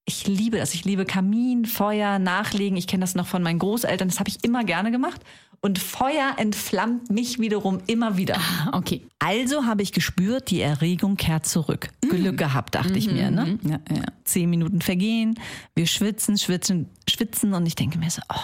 ich 0.06 0.26
liebe 0.26 0.58
das. 0.58 0.74
Ich 0.74 0.84
liebe 0.84 1.04
Kamin, 1.04 1.64
Feuer, 1.64 2.18
Nachlegen. 2.18 2.76
Ich 2.76 2.86
kenne 2.86 3.02
das 3.02 3.14
noch 3.14 3.26
von 3.26 3.42
meinen 3.42 3.58
Großeltern. 3.58 4.08
Das 4.08 4.20
habe 4.20 4.28
ich 4.28 4.44
immer 4.44 4.64
gerne 4.64 4.90
gemacht. 4.90 5.20
Und 5.60 5.78
Feuer 5.78 6.34
entflammt 6.36 7.10
mich 7.10 7.38
wiederum 7.38 7.78
immer 7.86 8.18
wieder. 8.18 8.36
Ah, 8.36 8.76
okay. 8.76 9.06
Also 9.18 9.64
habe 9.64 9.82
ich 9.82 9.92
gespürt, 9.92 10.50
die 10.50 10.60
Erregung 10.60 11.16
kehrt 11.16 11.46
zurück. 11.46 11.88
Glück 12.02 12.36
gehabt, 12.36 12.74
dachte 12.74 12.98
ich 12.98 13.10
mir. 13.10 13.30
Ne? 13.30 13.58
Ja, 13.62 13.80
ja. 13.90 14.04
Zehn 14.24 14.50
Minuten 14.50 14.82
vergehen, 14.82 15.40
wir 15.74 15.86
schwitzen, 15.86 16.36
schwitzen, 16.36 16.90
schwitzen 17.08 17.54
und 17.54 17.64
ich 17.64 17.76
denke 17.76 17.96
mir 17.96 18.10
so, 18.10 18.20
oh 18.30 18.36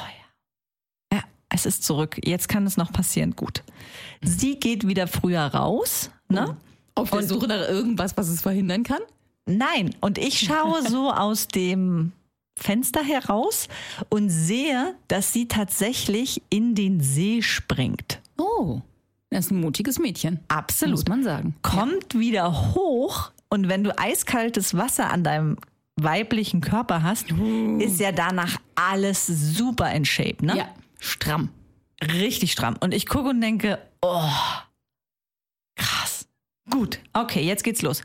ja. 1.12 1.19
Ja, 1.19 1.25
es 1.50 1.67
ist 1.67 1.85
zurück. 1.85 2.19
Jetzt 2.25 2.49
kann 2.49 2.67
es 2.67 2.79
noch 2.79 2.90
passieren. 2.90 3.37
Gut. 3.37 3.64
Sie 4.23 4.59
geht 4.59 4.88
wieder 4.88 5.07
früher 5.07 5.43
raus, 5.43 6.11
ne? 6.31 6.57
Auf 6.95 7.11
der 7.11 7.23
Suche 7.23 7.49
nach 7.49 7.69
irgendwas, 7.69 8.17
was 8.17 8.29
es 8.29 8.40
verhindern 8.40 8.83
kann? 8.83 9.02
Nein. 9.47 9.94
Und 10.00 10.18
ich 10.18 10.38
schaue 10.38 10.82
so 10.88 11.11
aus 11.11 11.49
dem 11.49 12.12
Fenster 12.56 13.02
heraus 13.02 13.68
und 14.09 14.28
sehe, 14.28 14.94
dass 15.09 15.32
sie 15.32 15.49
tatsächlich 15.49 16.42
in 16.50 16.75
den 16.75 17.00
See 17.00 17.42
springt. 17.42 18.20
Oh, 18.37 18.80
das 19.30 19.47
ist 19.47 19.50
ein 19.52 19.61
mutiges 19.61 19.99
Mädchen. 19.99 20.40
Absolut. 20.49 20.99
Muss 20.99 21.09
man 21.09 21.25
sagen. 21.25 21.54
Kommt 21.62 22.18
wieder 22.18 22.75
hoch 22.75 23.30
und 23.49 23.68
wenn 23.68 23.85
du 23.85 23.97
eiskaltes 23.99 24.76
Wasser 24.76 25.11
an 25.11 25.25
deinem 25.25 25.56
weiblichen 25.97 26.61
Körper 26.61 27.02
hast, 27.02 27.26
ist 27.78 28.00
ja 28.00 28.12
danach 28.12 28.56
alles 28.75 29.26
super 29.26 29.92
in 29.92 30.04
Shape, 30.04 30.44
ne? 30.44 30.56
Ja, 30.56 30.68
stramm. 30.99 31.50
Richtig 32.02 32.52
stramm. 32.52 32.76
Und 32.80 32.94
ich 32.94 33.06
gucke 33.06 33.30
und 33.30 33.40
denke, 33.40 33.78
oh, 34.00 34.30
krass. 35.76 36.26
Gut, 36.70 37.00
okay, 37.12 37.42
jetzt 37.42 37.64
geht's 37.64 37.82
los. 37.82 38.02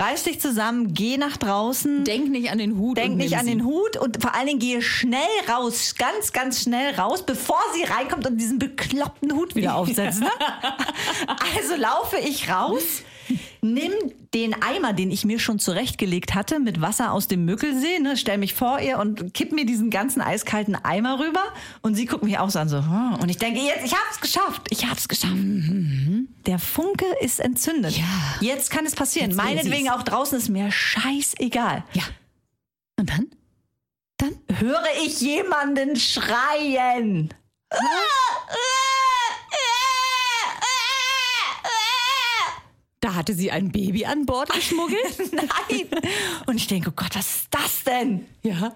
Reiß 0.00 0.22
dich 0.22 0.40
zusammen, 0.40 0.94
geh 0.94 1.18
nach 1.18 1.36
draußen. 1.36 2.04
Denk 2.04 2.30
nicht 2.30 2.50
an 2.50 2.56
den 2.56 2.78
Hut. 2.78 2.96
Denk 2.96 3.16
nicht 3.16 3.36
an 3.36 3.44
den 3.44 3.64
Hut 3.64 3.98
und 3.98 4.22
vor 4.22 4.34
allen 4.34 4.46
Dingen 4.46 4.58
gehe 4.58 4.80
schnell 4.80 5.20
raus, 5.46 5.94
ganz, 5.98 6.32
ganz 6.32 6.62
schnell 6.62 6.94
raus, 6.94 7.22
bevor 7.22 7.60
sie 7.74 7.84
reinkommt 7.84 8.26
und 8.26 8.38
diesen 8.38 8.58
bekloppten 8.58 9.34
Hut 9.34 9.54
wieder 9.54 9.74
aufsetzt. 9.74 10.20
Ne? 10.20 10.30
Also 11.54 11.76
laufe 11.76 12.16
ich 12.16 12.48
raus, 12.48 13.02
nimm 13.62 13.92
den 14.34 14.54
Eimer, 14.62 14.92
den 14.92 15.10
ich 15.10 15.24
mir 15.24 15.38
schon 15.38 15.58
zurechtgelegt 15.58 16.34
hatte, 16.34 16.60
mit 16.60 16.80
Wasser 16.80 17.12
aus 17.12 17.28
dem 17.28 17.44
Müggelsee, 17.44 17.98
ne, 17.98 18.16
stell 18.16 18.38
mich 18.38 18.54
vor 18.54 18.78
ihr 18.80 18.98
und 18.98 19.34
kipp 19.34 19.52
mir 19.52 19.66
diesen 19.66 19.90
ganzen 19.90 20.20
eiskalten 20.20 20.76
Eimer 20.76 21.18
rüber 21.18 21.42
und 21.82 21.94
sie 21.94 22.06
guckt 22.06 22.22
mich 22.22 22.38
auch 22.38 22.50
so 22.50 22.58
an, 22.58 22.68
so, 22.68 22.78
hm. 22.78 23.16
und 23.20 23.28
ich 23.28 23.38
denke, 23.38 23.60
jetzt, 23.60 23.84
ich 23.84 23.92
hab's 23.92 24.20
geschafft, 24.20 24.68
ich 24.70 24.86
hab's 24.86 25.08
geschafft. 25.08 25.34
Der 26.46 26.58
Funke 26.58 27.06
ist 27.20 27.40
entzündet. 27.40 27.96
Ja. 27.96 28.04
Jetzt 28.40 28.70
kann 28.70 28.86
es 28.86 28.94
passieren. 28.94 29.30
Jetzt 29.30 29.36
Meinetwegen 29.36 29.84
sie's. 29.84 29.90
auch 29.90 30.02
draußen 30.02 30.38
ist 30.38 30.48
mir 30.48 30.70
scheißegal. 30.70 31.84
Ja. 31.92 32.02
Und 32.98 33.10
dann? 33.10 33.26
Dann? 34.16 34.58
höre 34.58 34.84
ich 35.04 35.20
jemanden 35.20 35.96
schreien. 35.96 37.32
Da 43.10 43.16
hatte 43.16 43.34
sie 43.34 43.50
ein 43.50 43.72
Baby 43.72 44.06
an 44.06 44.24
Bord 44.24 44.50
geschmuggelt. 44.54 45.32
Nein. 45.32 45.88
Und 46.46 46.56
ich 46.58 46.68
denke, 46.68 46.90
oh 46.90 46.92
Gott, 46.94 47.16
was 47.16 47.38
ist 47.38 47.48
das 47.50 47.82
denn? 47.82 48.24
ja. 48.42 48.72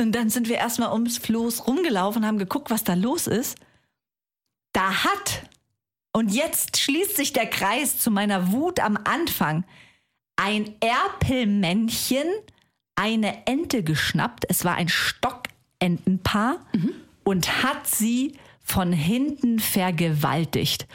Und 0.00 0.12
dann 0.12 0.30
sind 0.30 0.48
wir 0.48 0.56
erstmal 0.56 0.92
ums 0.92 1.18
Floß 1.18 1.66
rumgelaufen, 1.68 2.26
haben 2.26 2.38
geguckt, 2.38 2.70
was 2.70 2.82
da 2.82 2.94
los 2.94 3.28
ist. 3.28 3.56
Da 4.72 5.04
hat, 5.04 5.42
und 6.12 6.32
jetzt 6.32 6.78
schließt 6.78 7.16
sich 7.16 7.32
der 7.32 7.46
Kreis 7.46 7.98
zu 7.98 8.10
meiner 8.10 8.52
Wut 8.52 8.80
am 8.80 8.96
Anfang, 8.96 9.64
ein 10.36 10.74
Erpelmännchen 10.80 12.26
eine 12.96 13.46
Ente 13.46 13.84
geschnappt. 13.84 14.44
Es 14.48 14.64
war 14.64 14.74
ein 14.74 14.88
Stockentenpaar 14.88 16.66
und 17.24 17.62
hat 17.62 17.86
sie 17.86 18.36
von 18.68 18.92
hinten 18.92 19.58
vergewaltigt. 19.60 20.86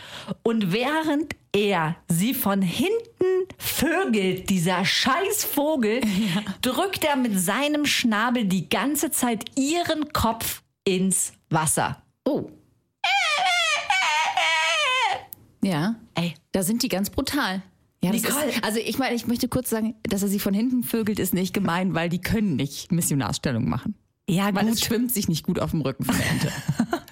Und 0.43 0.71
während 0.71 1.35
er 1.51 1.95
sie 2.07 2.33
von 2.35 2.61
hinten 2.61 3.47
vögelt, 3.57 4.49
dieser 4.49 4.85
scheiß 4.85 5.43
Vogel, 5.45 6.01
drückt 6.61 7.03
er 7.03 7.15
mit 7.15 7.39
seinem 7.39 7.85
Schnabel 7.85 8.45
die 8.45 8.69
ganze 8.69 9.09
Zeit 9.11 9.45
ihren 9.57 10.13
Kopf 10.13 10.61
ins 10.85 11.33
Wasser. 11.49 12.03
Oh. 12.25 12.49
Ja. 15.63 15.95
Ey, 16.15 16.35
Da 16.51 16.61
sind 16.63 16.83
die 16.83 16.89
ganz 16.89 17.09
brutal. 17.09 17.61
Ja, 18.03 18.11
Nicole. 18.11 18.49
Ist, 18.49 18.63
also 18.63 18.79
ich 18.79 18.97
meine, 18.99 19.15
ich 19.15 19.27
möchte 19.27 19.47
kurz 19.47 19.69
sagen, 19.69 19.95
dass 20.03 20.21
er 20.21 20.27
sie 20.27 20.39
von 20.39 20.53
hinten 20.53 20.83
vögelt, 20.83 21.19
ist 21.19 21.33
nicht 21.33 21.53
gemein, 21.53 21.95
weil 21.95 22.09
die 22.09 22.19
können 22.19 22.55
nicht 22.57 22.91
Missionarstellung 22.91 23.67
machen. 23.69 23.95
ja 24.29 24.53
Weil 24.53 24.65
gut. 24.65 24.73
es 24.73 24.81
schwimmt 24.83 25.11
sich 25.13 25.29
nicht 25.29 25.43
gut 25.45 25.59
auf 25.59 25.71
dem 25.71 25.81
Rücken 25.81 26.03
von 26.03 26.15
der 26.17 26.29
Ente. 26.29 26.51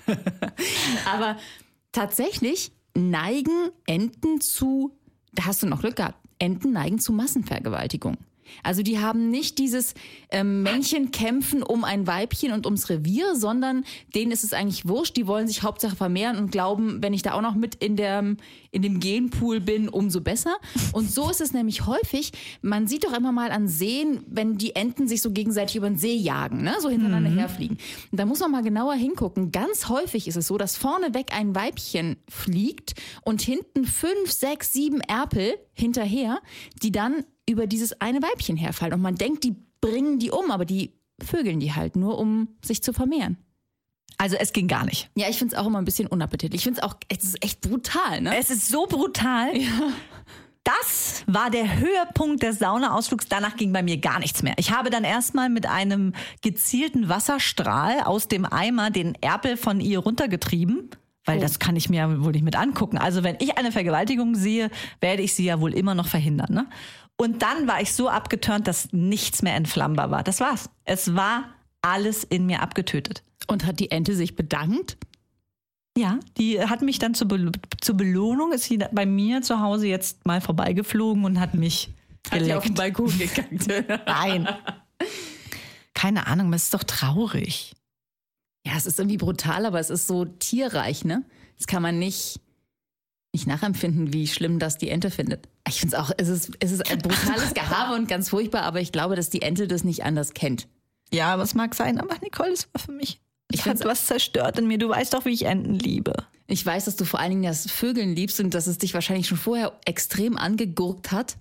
Aber 1.11 1.37
tatsächlich 1.91 2.71
neigen 2.95 3.71
Enten 3.85 4.41
zu, 4.41 4.97
da 5.33 5.45
hast 5.45 5.63
du 5.63 5.67
noch 5.67 5.81
Glück 5.81 5.97
gehabt, 5.97 6.17
Enten 6.39 6.71
neigen 6.71 6.99
zu 6.99 7.13
Massenvergewaltigung. 7.13 8.17
Also 8.63 8.83
die 8.83 8.99
haben 8.99 9.29
nicht 9.29 9.57
dieses 9.57 9.93
ähm, 10.29 10.63
Männchen 10.63 11.11
kämpfen 11.11 11.63
um 11.63 11.83
ein 11.83 12.07
Weibchen 12.07 12.51
und 12.51 12.65
ums 12.65 12.89
Revier, 12.89 13.35
sondern 13.35 13.83
denen 14.15 14.31
ist 14.31 14.43
es 14.43 14.53
eigentlich 14.53 14.87
wurscht. 14.87 15.17
Die 15.17 15.27
wollen 15.27 15.47
sich 15.47 15.63
Hauptsache 15.63 15.95
vermehren 15.95 16.37
und 16.37 16.51
glauben, 16.51 17.01
wenn 17.01 17.13
ich 17.13 17.21
da 17.21 17.33
auch 17.33 17.41
noch 17.41 17.55
mit 17.55 17.75
in, 17.75 17.95
der, 17.95 18.35
in 18.71 18.81
dem 18.81 18.99
Genpool 18.99 19.59
bin, 19.59 19.89
umso 19.89 20.21
besser. 20.21 20.55
Und 20.93 21.11
so 21.11 21.29
ist 21.29 21.41
es 21.41 21.53
nämlich 21.53 21.85
häufig. 21.85 22.31
Man 22.61 22.87
sieht 22.87 23.03
doch 23.03 23.13
immer 23.13 23.31
mal 23.31 23.51
an 23.51 23.67
Seen, 23.67 24.23
wenn 24.27 24.57
die 24.57 24.75
Enten 24.75 25.07
sich 25.07 25.21
so 25.21 25.31
gegenseitig 25.31 25.75
über 25.75 25.89
den 25.89 25.97
See 25.97 26.15
jagen, 26.15 26.63
ne? 26.63 26.75
so 26.79 26.89
hintereinander 26.89 27.29
herfliegen. 27.29 27.77
Und 28.11 28.19
da 28.19 28.25
muss 28.25 28.39
man 28.39 28.51
mal 28.51 28.63
genauer 28.63 28.93
hingucken. 28.93 29.51
Ganz 29.51 29.89
häufig 29.89 30.27
ist 30.27 30.37
es 30.37 30.47
so, 30.47 30.57
dass 30.57 30.77
vorneweg 30.77 31.33
ein 31.33 31.55
Weibchen 31.55 32.17
fliegt 32.29 32.95
und 33.23 33.41
hinten 33.41 33.85
fünf, 33.85 34.31
sechs, 34.31 34.73
sieben 34.73 35.01
Erpel 35.01 35.55
hinterher, 35.73 36.39
die 36.81 36.91
dann 36.91 37.23
über 37.51 37.67
dieses 37.67 37.99
eine 38.01 38.21
Weibchen 38.21 38.57
herfallen. 38.57 38.93
Und 38.93 39.01
man 39.01 39.15
denkt, 39.15 39.43
die 39.43 39.55
bringen 39.81 40.19
die 40.19 40.31
um, 40.31 40.51
aber 40.51 40.65
die 40.65 40.93
vögeln 41.23 41.59
die 41.59 41.73
halt 41.73 41.95
nur, 41.95 42.17
um 42.17 42.49
sich 42.63 42.81
zu 42.83 42.93
vermehren. 42.93 43.37
Also 44.17 44.35
es 44.35 44.53
ging 44.53 44.67
gar 44.67 44.85
nicht. 44.85 45.09
Ja, 45.15 45.29
ich 45.29 45.37
finde 45.37 45.55
es 45.55 45.59
auch 45.59 45.65
immer 45.65 45.79
ein 45.79 45.85
bisschen 45.85 46.07
unappetitlich. 46.07 46.59
Ich 46.59 46.63
finde 46.63 46.79
es 46.79 46.83
auch, 46.83 46.95
es 47.07 47.23
ist 47.23 47.43
echt 47.43 47.61
brutal, 47.61 48.21
ne? 48.21 48.37
Es 48.37 48.49
ist 48.49 48.67
so 48.67 48.85
brutal. 48.85 49.51
Das 50.63 51.23
war 51.25 51.49
der 51.49 51.79
Höhepunkt 51.79 52.43
des 52.43 52.59
Saunaausflugs. 52.59 53.27
Danach 53.27 53.55
ging 53.55 53.73
bei 53.73 53.81
mir 53.81 53.97
gar 53.97 54.19
nichts 54.19 54.43
mehr. 54.43 54.53
Ich 54.57 54.71
habe 54.71 54.91
dann 54.91 55.03
erstmal 55.03 55.49
mit 55.49 55.65
einem 55.65 56.13
gezielten 56.43 57.09
Wasserstrahl 57.09 58.01
aus 58.01 58.27
dem 58.27 58.45
Eimer 58.45 58.91
den 58.91 59.15
Erpel 59.21 59.57
von 59.57 59.79
ihr 59.79 59.97
runtergetrieben. 59.97 60.91
Weil 61.25 61.39
das 61.39 61.59
kann 61.59 61.75
ich 61.75 61.89
mir 61.89 61.97
ja 61.97 62.23
wohl 62.23 62.31
nicht 62.31 62.43
mit 62.43 62.55
angucken. 62.55 62.97
Also 62.97 63.23
wenn 63.23 63.37
ich 63.39 63.57
eine 63.57 63.71
Vergewaltigung 63.71 64.35
sehe, 64.35 64.69
werde 65.01 65.21
ich 65.21 65.33
sie 65.33 65.45
ja 65.45 65.59
wohl 65.59 65.73
immer 65.73 65.95
noch 65.95 66.07
verhindern. 66.07 66.53
Ne? 66.53 66.67
Und 67.21 67.43
dann 67.43 67.67
war 67.67 67.79
ich 67.81 67.93
so 67.93 68.09
abgeturnt, 68.09 68.67
dass 68.67 68.91
nichts 68.93 69.43
mehr 69.43 69.53
entflammbar 69.53 70.09
war. 70.09 70.23
Das 70.23 70.39
war's. 70.39 70.71
Es 70.85 71.13
war 71.15 71.53
alles 71.83 72.23
in 72.23 72.47
mir 72.47 72.63
abgetötet. 72.63 73.21
Und 73.45 73.63
hat 73.63 73.79
die 73.79 73.91
Ente 73.91 74.15
sich 74.15 74.35
bedankt? 74.35 74.97
Ja, 75.95 76.17
die 76.39 76.59
hat 76.59 76.81
mich 76.81 76.97
dann 76.97 77.13
zur, 77.13 77.27
Be 77.27 77.51
zur 77.79 77.95
Belohnung, 77.95 78.53
ist 78.53 78.63
sie 78.63 78.79
bei 78.91 79.05
mir 79.05 79.43
zu 79.43 79.59
Hause 79.59 79.85
jetzt 79.85 80.25
mal 80.25 80.41
vorbeigeflogen 80.41 81.23
und 81.23 81.39
hat 81.39 81.53
mich 81.53 81.93
Hat 82.31 82.43
die 82.43 82.55
auf 82.55 82.63
den 82.63 82.73
geleckt. 82.73 82.97
Balkon 82.97 83.19
gekackt. 83.19 84.07
Nein. 84.07 84.49
Keine 85.93 86.25
Ahnung, 86.25 86.51
es 86.53 86.63
ist 86.63 86.73
doch 86.73 86.83
traurig. 86.83 87.75
Ja, 88.65 88.73
es 88.77 88.87
ist 88.87 88.97
irgendwie 88.97 89.17
brutal, 89.17 89.67
aber 89.67 89.79
es 89.79 89.91
ist 89.91 90.07
so 90.07 90.25
tierreich, 90.25 91.05
ne? 91.05 91.23
Das 91.57 91.67
kann 91.67 91.83
man 91.83 91.99
nicht, 91.99 92.39
nicht 93.31 93.45
nachempfinden, 93.45 94.11
wie 94.11 94.25
schlimm 94.25 94.57
das 94.57 94.79
die 94.79 94.89
Ente 94.89 95.11
findet. 95.11 95.50
Ich 95.67 95.79
finde 95.79 95.95
es 95.95 96.01
auch, 96.01 96.11
es 96.17 96.27
ist, 96.27 96.51
es 96.59 96.71
ist 96.71 96.89
ein 96.91 96.99
brutales 96.99 97.53
Gehabe 97.53 97.95
und 97.95 98.07
ganz 98.07 98.29
furchtbar, 98.29 98.63
aber 98.63 98.81
ich 98.81 98.91
glaube, 98.91 99.15
dass 99.15 99.29
die 99.29 99.41
Ente 99.41 99.67
das 99.67 99.83
nicht 99.83 100.03
anders 100.03 100.33
kennt. 100.33 100.67
Ja, 101.13 101.37
was 101.37 101.53
mag 101.55 101.75
sein, 101.75 101.99
aber 101.99 102.15
Nicole, 102.21 102.51
es 102.51 102.67
war 102.73 102.81
für 102.81 102.91
mich. 102.91 103.19
Ich 103.51 103.59
Ich 103.59 103.65
hat 103.65 103.77
find's- 103.79 103.85
was 103.85 104.05
zerstört 104.05 104.57
in 104.57 104.67
mir. 104.67 104.77
Du 104.77 104.89
weißt 104.89 105.13
doch, 105.13 105.25
wie 105.25 105.33
ich 105.33 105.43
Enten 105.45 105.75
liebe. 105.75 106.13
Ich 106.47 106.65
weiß, 106.65 106.85
dass 106.85 106.95
du 106.95 107.05
vor 107.05 107.19
allen 107.19 107.31
Dingen 107.31 107.43
das 107.43 107.69
Vögeln 107.69 108.15
liebst 108.15 108.39
und 108.39 108.53
dass 108.53 108.67
es 108.67 108.77
dich 108.77 108.93
wahrscheinlich 108.93 109.27
schon 109.27 109.37
vorher 109.37 109.73
extrem 109.85 110.37
angegurkt 110.37 111.11
hat, 111.11 111.35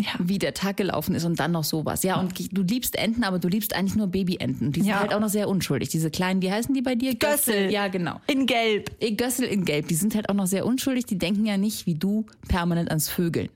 Ja. 0.00 0.10
wie 0.18 0.38
der 0.38 0.54
Tag 0.54 0.76
gelaufen 0.76 1.14
ist 1.14 1.24
und 1.24 1.38
dann 1.38 1.52
noch 1.52 1.62
sowas. 1.62 2.02
Ja, 2.02 2.18
und 2.18 2.32
du 2.52 2.62
liebst 2.62 2.96
Enten, 2.96 3.22
aber 3.22 3.38
du 3.38 3.46
liebst 3.46 3.74
eigentlich 3.76 3.94
nur 3.94 4.08
Babyenten. 4.08 4.72
Die 4.72 4.80
sind 4.80 4.88
Ja. 4.88 4.98
halt 4.98 5.14
auch 5.14 5.20
noch 5.20 5.28
sehr 5.28 5.48
unschuldig. 5.48 5.88
Diese 5.88 6.10
kleinen, 6.10 6.42
wie 6.42 6.50
heißen 6.50 6.74
die 6.74 6.82
bei 6.82 6.96
dir? 6.96 7.14
Gössel. 7.14 7.70
Ja, 7.70 7.86
genau. 7.86 8.20
In 8.26 8.46
Gelb. 8.46 8.90
Eh, 9.00 9.12
Gössel 9.12 9.44
in 9.46 9.64
Gelb, 9.64 9.86
die 9.86 9.94
sind 9.94 10.16
halt 10.16 10.28
auch 10.28 10.34
noch 10.34 10.48
sehr 10.48 10.66
unschuldig. 10.66 11.06
Die 11.06 11.16
denken 11.16 11.46
ja 11.46 11.56
nicht 11.56 11.86
wie 11.86 11.94
du 11.94 12.26
permanent 12.48 12.88
ans 12.90 13.08
Vögeln. 13.08 13.50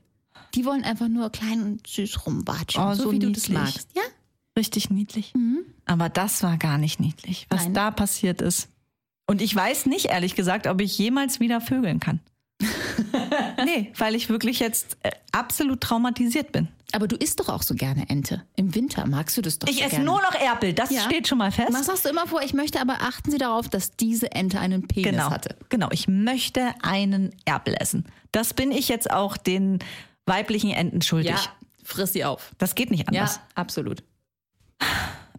Die 0.55 0.63
wollen 0.65 0.85
einfach 0.85 1.09
nur 1.09 1.29
klein 1.29 1.61
und 1.61 1.85
süß 1.85 2.25
rumwatschen, 2.25 2.81
Oh, 2.81 2.93
so, 2.93 3.03
so 3.03 3.11
wie 3.11 3.19
du 3.19 3.29
das 3.31 3.49
niedlich. 3.49 3.57
magst. 3.75 3.89
Ja? 3.95 4.01
Richtig 4.57 4.89
niedlich. 4.89 5.33
Aber 5.85 6.07
das 6.07 6.41
war 6.41 6.57
gar 6.57 6.77
nicht 6.77 7.01
niedlich, 7.01 7.47
was 7.49 7.65
Nein. 7.65 7.73
da 7.73 7.91
passiert 7.91 8.41
ist. 8.41 8.69
Und 9.27 9.41
ich 9.41 9.53
weiß 9.53 9.85
nicht, 9.87 10.05
ehrlich 10.05 10.35
gesagt, 10.35 10.67
ob 10.67 10.79
ich 10.81 10.97
jemals 10.97 11.39
wieder 11.41 11.59
vögeln 11.61 11.99
kann. 11.99 12.21
nee, 13.65 13.91
weil 13.97 14.15
ich 14.15 14.29
wirklich 14.29 14.59
jetzt 14.59 14.97
äh, 15.03 15.11
absolut 15.31 15.81
traumatisiert 15.81 16.51
bin. 16.51 16.67
Aber 16.91 17.07
du 17.07 17.15
isst 17.15 17.39
doch 17.39 17.49
auch 17.49 17.61
so 17.61 17.75
gerne 17.75 18.09
Ente. 18.09 18.43
Im 18.55 18.73
Winter 18.73 19.05
magst 19.05 19.37
du 19.37 19.41
das 19.41 19.59
doch 19.59 19.67
Ich 19.67 19.75
so 19.77 19.81
esse 19.81 19.89
gerne. 19.91 20.05
nur 20.05 20.21
noch 20.21 20.33
Erpel, 20.33 20.73
das 20.73 20.89
Ja. 20.89 21.01
steht 21.01 21.27
schon 21.27 21.37
mal 21.37 21.51
fest. 21.51 21.69
Was 21.71 21.85
sagst 21.85 22.05
du 22.05 22.09
immer 22.09 22.25
vor? 22.25 22.41
Ich 22.41 22.53
möchte 22.53 22.81
aber 22.81 22.97
achten 23.01 23.29
Sie 23.29 23.37
darauf, 23.37 23.69
dass 23.69 23.91
diese 23.95 24.31
Ente 24.31 24.59
einen 24.59 24.87
Penis 24.87 25.11
genau. 25.11 25.29
hatte. 25.29 25.55
Genau, 25.69 25.89
ich 25.91 26.07
möchte 26.07 26.73
einen 26.81 27.35
Erpel 27.45 27.75
essen. 27.79 28.05
Das 28.31 28.53
bin 28.55 28.71
ich 28.71 28.87
jetzt 28.89 29.11
auch 29.11 29.37
den 29.37 29.79
weiblichen 30.25 30.71
Enten 30.71 31.01
schuldig. 31.03 31.31
Ja, 31.31 31.39
friss 31.83 32.13
sie 32.13 32.25
auf. 32.25 32.51
Das 32.57 32.73
geht 32.73 32.89
nicht 32.89 33.01
Ja, 33.11 33.19
anders. 33.21 33.39
absolut. 33.55 34.03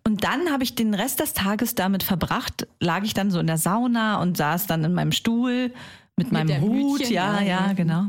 Und 0.07 0.25
dann 0.25 0.51
habe 0.51 0.63
ich 0.65 0.75
den 0.75 0.95
Rest 0.95 1.21
des 1.21 1.35
Tages 1.35 1.75
damit 1.75 2.03
verbracht, 2.03 2.67
lag 2.81 3.03
ich 3.05 3.15
dann 3.15 3.31
so 3.31 3.39
in 3.39 3.47
der 3.47 3.59
Sauna 3.59 4.21
und 4.21 4.37
saß 4.37 4.67
dann 4.67 4.83
in 4.85 4.95
meinem 4.95 5.13
Stuhl 5.13 5.73
mit, 6.17 6.33
meinem 6.33 6.49
der 6.49 6.61
Hut. 6.61 7.01
Hütchen, 7.01 7.15
ja, 7.15 7.41
ja, 7.41 7.47
ja, 7.47 7.67
ja. 7.69 7.73
genau. 7.73 8.07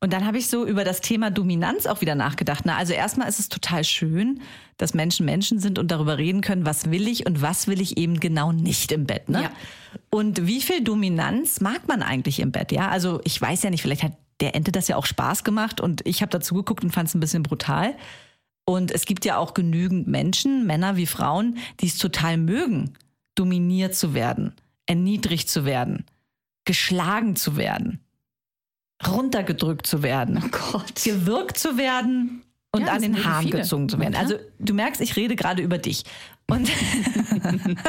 Und 0.00 0.12
dann 0.12 0.26
habe 0.26 0.36
ich 0.36 0.48
so 0.48 0.66
über 0.66 0.84
das 0.84 1.00
Thema 1.00 1.30
Dominanz 1.30 1.86
auch 1.86 2.02
wieder 2.02 2.14
nachgedacht. 2.14 2.64
Na, 2.66 2.76
also 2.76 2.92
erstmal 2.92 3.26
ist 3.26 3.40
es 3.40 3.48
total 3.48 3.84
schön, 3.84 4.42
dass 4.76 4.92
Menschen 4.92 5.24
Menschen 5.24 5.60
sind 5.60 5.78
und 5.78 5.90
darüber 5.90 6.18
reden 6.18 6.42
können, 6.42 6.66
was 6.66 6.90
will 6.90 7.08
ich 7.08 7.24
und 7.24 7.40
was 7.40 7.68
will 7.68 7.80
ich 7.80 7.96
eben 7.96 8.20
genau 8.20 8.52
nicht 8.52 8.92
im 8.92 9.06
Bett. 9.06 9.30
Ne? 9.30 9.44
Ja. 9.44 9.52
Und 10.10 10.46
wie 10.46 10.60
viel 10.60 10.82
Dominanz 10.82 11.62
mag 11.62 11.88
man 11.88 12.02
eigentlich 12.02 12.40
im 12.40 12.52
Bett? 12.52 12.70
Ja, 12.70 12.88
also 12.90 13.20
ich 13.24 13.40
weiß 13.40 13.62
ja 13.62 13.70
nicht, 13.70 13.80
vielleicht 13.80 14.02
hat 14.02 14.12
der 14.40 14.54
Ente 14.54 14.72
das 14.72 14.88
ja 14.88 14.96
auch 14.96 15.06
Spaß 15.06 15.42
gemacht 15.42 15.80
und 15.80 16.06
ich 16.06 16.20
habe 16.20 16.30
dazu 16.30 16.54
geguckt 16.54 16.84
und 16.84 16.90
fand 16.90 17.08
es 17.08 17.14
ein 17.14 17.20
bisschen 17.20 17.42
brutal. 17.42 17.94
Und 18.66 18.90
es 18.90 19.06
gibt 19.06 19.24
ja 19.24 19.38
auch 19.38 19.54
genügend 19.54 20.06
Menschen, 20.06 20.66
Männer 20.66 20.96
wie 20.96 21.06
Frauen, 21.06 21.58
die 21.80 21.86
es 21.86 21.98
total 21.98 22.36
mögen, 22.36 22.94
dominiert 23.34 23.94
zu 23.94 24.14
werden, 24.14 24.52
erniedrigt 24.86 25.48
zu 25.48 25.64
werden, 25.64 26.04
geschlagen 26.64 27.36
zu 27.36 27.56
werden, 27.56 28.00
runtergedrückt 29.06 29.86
zu 29.86 30.02
werden, 30.02 30.42
Oh 30.44 30.48
Gott. 30.72 31.02
gewirkt 31.04 31.58
zu 31.58 31.76
werden 31.76 32.42
und 32.72 32.82
Ja, 32.82 32.92
an 32.92 33.02
den 33.02 33.24
Haaren 33.24 33.44
viele. 33.46 33.58
gezogen 33.58 33.88
zu 33.88 33.98
werden. 33.98 34.14
Also 34.14 34.36
du 34.58 34.74
merkst, 34.74 35.00
ich 35.00 35.16
rede 35.16 35.36
gerade 35.36 35.62
über 35.62 35.78
dich. 35.78 36.04
Und 36.48 36.68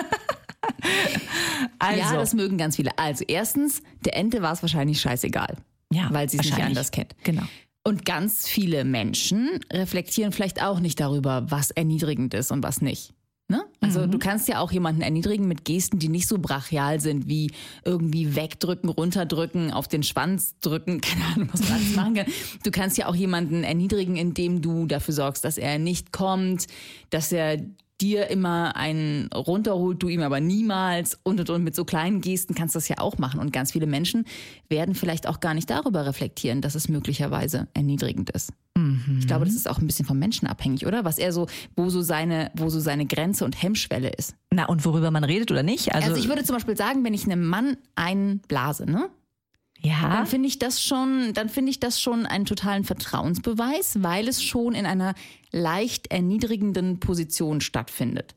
also, 1.79 1.99
Ja, 1.99 2.13
das 2.15 2.33
mögen 2.33 2.57
ganz 2.57 2.75
viele. 2.75 2.97
Also 2.97 3.23
erstens, 3.27 3.81
der 4.03 4.15
Ente 4.17 4.41
war 4.41 4.53
es 4.53 4.61
wahrscheinlich 4.61 4.99
scheißegal. 5.01 5.55
Ja, 5.91 6.09
weil 6.11 6.29
sie 6.29 6.37
es 6.37 6.45
nicht 6.45 6.61
anders 6.61 6.91
kennt. 6.91 7.15
Genau. 7.23 7.43
Und 7.83 8.03
ganz 8.05 8.47
viele 8.47 8.83
Menschen 8.83 9.59
reflektieren 9.71 10.31
vielleicht 10.31 10.61
auch 10.61 10.79
nicht 10.79 10.99
darüber, 10.99 11.49
was 11.51 11.69
erniedrigend 11.71 12.33
ist 12.33 12.51
und 12.51 12.63
was 12.63 12.81
nicht. 12.81 13.13
Ne? 13.47 13.63
Also 13.79 14.01
Mhm. 14.01 14.11
du 14.11 14.17
kannst 14.17 14.47
ja 14.47 14.59
auch 14.59 14.71
jemanden 14.71 15.01
erniedrigen 15.01 15.47
mit 15.47 15.65
Gesten, 15.65 15.99
die 15.99 16.09
nicht 16.09 16.27
so 16.27 16.39
brachial 16.39 16.99
sind, 16.99 17.27
wie 17.27 17.51
irgendwie 17.83 18.35
wegdrücken, 18.35 18.89
runterdrücken, 18.89 19.71
auf 19.71 19.87
den 19.87 20.01
Schwanz 20.01 20.55
drücken, 20.61 20.99
keine 21.01 21.25
Ahnung, 21.25 21.49
was 21.51 21.61
man 21.61 21.73
alles 21.73 21.95
machen 21.95 22.13
kann. 22.15 22.25
Du 22.63 22.71
kannst 22.71 22.97
ja 22.97 23.05
auch 23.07 23.15
jemanden 23.15 23.63
erniedrigen, 23.63 24.15
indem 24.15 24.63
du 24.63 24.87
dafür 24.87 25.13
sorgst, 25.13 25.43
dass 25.45 25.59
er 25.59 25.77
nicht 25.77 26.11
kommt, 26.11 26.65
dass 27.11 27.31
er 27.31 27.61
dir 28.01 28.29
immer 28.29 28.75
einen 28.75 29.29
runterholt, 29.31 30.01
du 30.01 30.09
ihm 30.09 30.21
aber 30.21 30.39
niemals 30.39 31.17
und 31.23 31.39
und 31.39 31.49
und 31.49 31.63
mit 31.63 31.75
so 31.75 31.85
kleinen 31.85 32.21
Gesten 32.21 32.55
kannst 32.55 32.73
du 32.75 32.77
das 32.77 32.87
ja 32.89 32.97
auch 32.97 33.19
machen. 33.19 33.39
Und 33.39 33.53
ganz 33.53 33.71
viele 33.71 33.85
Menschen 33.85 34.25
werden 34.69 34.95
vielleicht 34.95 35.27
auch 35.27 35.39
gar 35.39 35.53
nicht 35.53 35.69
darüber 35.69 36.05
reflektieren, 36.05 36.61
dass 36.61 36.75
es 36.75 36.89
möglicherweise 36.89 37.67
erniedrigend 37.73 38.31
ist. 38.31 38.51
Ich 39.19 39.27
glaube, 39.27 39.45
das 39.45 39.55
ist 39.55 39.69
auch 39.69 39.79
ein 39.79 39.87
bisschen 39.87 40.05
vom 40.05 40.19
Menschen 40.19 40.47
abhängig, 40.47 40.85
oder? 40.85 41.05
Was 41.05 41.17
er 41.17 41.31
so, 41.31 41.47
wo 41.77 41.89
so 41.89 42.01
seine, 42.01 42.51
wo 42.55 42.69
so 42.69 42.81
seine 42.81 43.05
Grenze 43.05 43.45
und 43.45 43.61
Hemmschwelle 43.61 44.09
ist. 44.09 44.35
Na, 44.51 44.65
und 44.65 44.83
worüber 44.83 45.11
man 45.11 45.23
redet 45.23 45.49
oder 45.49 45.63
nicht? 45.63 45.95
Also, 45.95 46.09
Also, 46.09 46.21
ich 46.21 46.27
würde 46.27 46.43
zum 46.43 46.55
Beispiel 46.57 46.75
sagen, 46.75 47.03
wenn 47.05 47.13
ich 47.13 47.23
einem 47.23 47.45
Mann 47.47 47.77
einblase, 47.95 48.85
ne? 48.85 49.09
ja, 49.79 50.09
Dann 50.09 50.25
finde 50.25 50.47
ich 50.49 50.59
das 50.59 50.83
schon, 50.83 51.33
dann 51.33 51.47
finde 51.47 51.69
ich 51.69 51.79
das 51.79 52.01
schon 52.01 52.25
einen 52.25 52.45
totalen 52.45 52.83
Vertrauensbeweis, 52.83 54.03
weil 54.03 54.27
es 54.27 54.43
schon 54.43 54.73
in 54.73 54.85
einer 54.85 55.15
leicht 55.51 56.11
erniedrigenden 56.11 56.99
Position 56.99 57.61
stattfindet. 57.61 58.35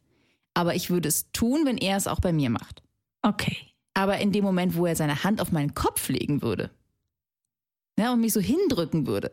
Aber 0.54 0.74
ich 0.76 0.88
würde 0.88 1.08
es 1.08 1.30
tun, 1.32 1.62
wenn 1.64 1.78
er 1.78 1.96
es 1.96 2.06
auch 2.06 2.20
bei 2.20 2.32
mir 2.32 2.50
macht. 2.50 2.82
okay. 3.22 3.56
Aber 3.94 4.18
in 4.18 4.30
dem 4.30 4.44
Moment, 4.44 4.76
wo 4.76 4.86
er 4.86 4.94
seine 4.94 5.24
Hand 5.24 5.40
auf 5.40 5.50
meinen 5.50 5.74
Kopf 5.74 6.08
legen 6.08 6.40
würde 6.40 6.70
ja, 7.98 8.12
und 8.12 8.20
mich 8.20 8.32
so 8.32 8.40
hindrücken 8.40 9.08
würde, 9.08 9.32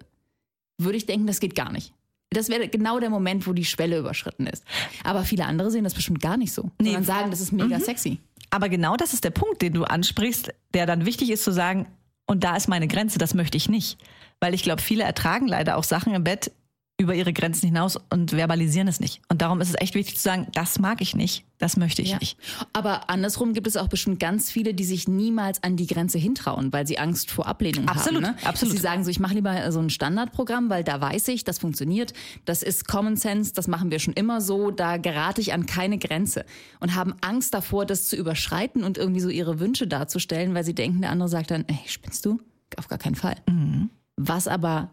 würde 0.78 0.98
ich 0.98 1.06
denken, 1.06 1.28
das 1.28 1.40
geht 1.40 1.56
gar 1.56 1.72
nicht. 1.72 1.94
Das 2.32 2.50
wäre 2.50 2.68
genau 2.68 3.00
der 3.00 3.10
Moment, 3.10 3.48
wo 3.48 3.54
die 3.54 3.66
Schwelle 3.66 3.98
überschritten 3.98 4.48
ist. 4.48 4.64
Aber 5.04 5.24
viele 5.24 5.46
andere 5.46 5.72
sehen 5.72 5.84
das 5.84 5.94
bestimmt 5.94 6.22
gar 6.22 6.38
nicht 6.38 6.54
so. 6.54 6.72
Nee. 6.80 6.88
Sondern 6.88 7.04
sagen, 7.04 7.32
das 7.32 7.40
ist 7.40 7.52
mega 7.52 7.80
sexy. 7.80 8.20
Aber 8.50 8.70
genau 8.70 8.96
das 8.96 9.14
ist 9.14 9.24
der 9.24 9.32
Punkt, 9.32 9.62
den 9.62 9.74
du 9.74 9.84
ansprichst, 9.84 10.54
der 10.74 10.86
dann 10.86 11.06
wichtig 11.06 11.30
ist 11.30 11.44
zu 11.44 11.52
sagen, 11.52 11.88
und 12.26 12.44
da 12.44 12.56
ist 12.56 12.68
meine 12.68 12.88
Grenze, 12.88 13.20
das 13.20 13.34
möchte 13.34 13.58
ich 13.58 13.70
nicht. 13.70 13.98
Weil 14.40 14.54
ich 14.54 14.64
glaube, 14.64 14.82
viele 14.82 15.04
ertragen 15.04 15.48
leider 15.48 15.78
auch 15.78 15.84
Sachen 15.84 16.14
im 16.14 16.24
Bett 16.24 16.52
über 16.98 17.14
ihre 17.14 17.34
Grenzen 17.34 17.66
hinaus 17.68 17.98
und 18.10 18.32
verbalisieren 18.32 18.88
es 18.88 19.02
nicht. 19.02 19.22
Und 19.28 19.42
darum 19.42 19.60
ist 19.60 19.68
es 19.68 19.76
echt 19.82 19.96
wichtig 19.96 20.16
zu 20.16 20.22
sagen, 20.22 20.48
das 20.54 20.80
mag 20.80 21.02
ich 21.02 21.14
nicht, 21.14 21.44
das 21.58 21.76
möchte 21.76 22.02
ich 22.02 22.12
Ja. 22.12 22.20
nicht. 22.20 22.38
Aber 22.72 23.10
andersrum 23.10 23.52
gibt 23.52 23.68
es 23.68 23.76
auch 23.76 23.90
bestimmt 23.90 24.18
ganz 24.18 24.50
viele, 24.50 24.74
die 24.74 24.86
sich 24.86 25.06
niemals 25.06 25.62
an 25.62 25.76
die 25.76 25.88
Grenze 25.88 26.18
hintrauen, 26.18 26.72
weil 26.72 26.88
sie 26.88 26.98
Angst 26.98 27.32
vor 27.32 27.48
Ablehnung 27.48 27.90
Absolut, 27.90 28.24
haben. 28.24 28.36
Ne? 28.36 28.46
absolut. 28.46 28.74
Dass 28.74 28.78
sie 28.80 28.82
sagen 28.82 29.04
so, 29.04 29.10
ich 29.12 29.20
mache 29.20 29.34
lieber 29.34 29.70
so 29.74 29.80
ein 29.80 29.90
Standardprogramm, 29.90 30.70
weil 30.70 30.86
da 30.86 31.02
weiß 31.02 31.28
ich, 31.28 31.44
das 31.44 31.60
funktioniert, 31.60 32.14
das 32.46 32.64
ist 32.64 32.88
Common 32.88 33.18
Sense, 33.18 33.52
das 33.54 33.68
machen 33.68 33.92
wir 33.92 34.00
schon 34.00 34.14
immer 34.14 34.40
so, 34.40 34.72
da 34.72 34.96
gerate 34.96 35.42
ich 35.42 35.52
an 35.52 35.66
keine 35.66 35.98
Grenze 35.98 36.46
und 36.80 36.96
haben 36.96 37.14
Angst 37.20 37.54
davor, 37.54 37.86
das 37.86 38.06
zu 38.06 38.16
überschreiten 38.16 38.86
und 38.86 38.98
irgendwie 38.98 39.20
so 39.20 39.28
ihre 39.30 39.60
Wünsche 39.60 39.86
darzustellen, 39.86 40.54
weil 40.54 40.64
sie 40.64 40.74
denken, 40.76 41.02
der 41.02 41.12
andere 41.12 41.28
sagt 41.28 41.52
dann, 41.52 41.66
ey, 41.68 41.80
spinnst 41.88 42.26
du? 42.26 42.40
Auf 42.78 42.88
gar 42.88 43.00
keinen 43.00 43.16
Fall. 43.16 43.36
Mhm. 43.50 43.90
Was 44.16 44.48
aber 44.48 44.92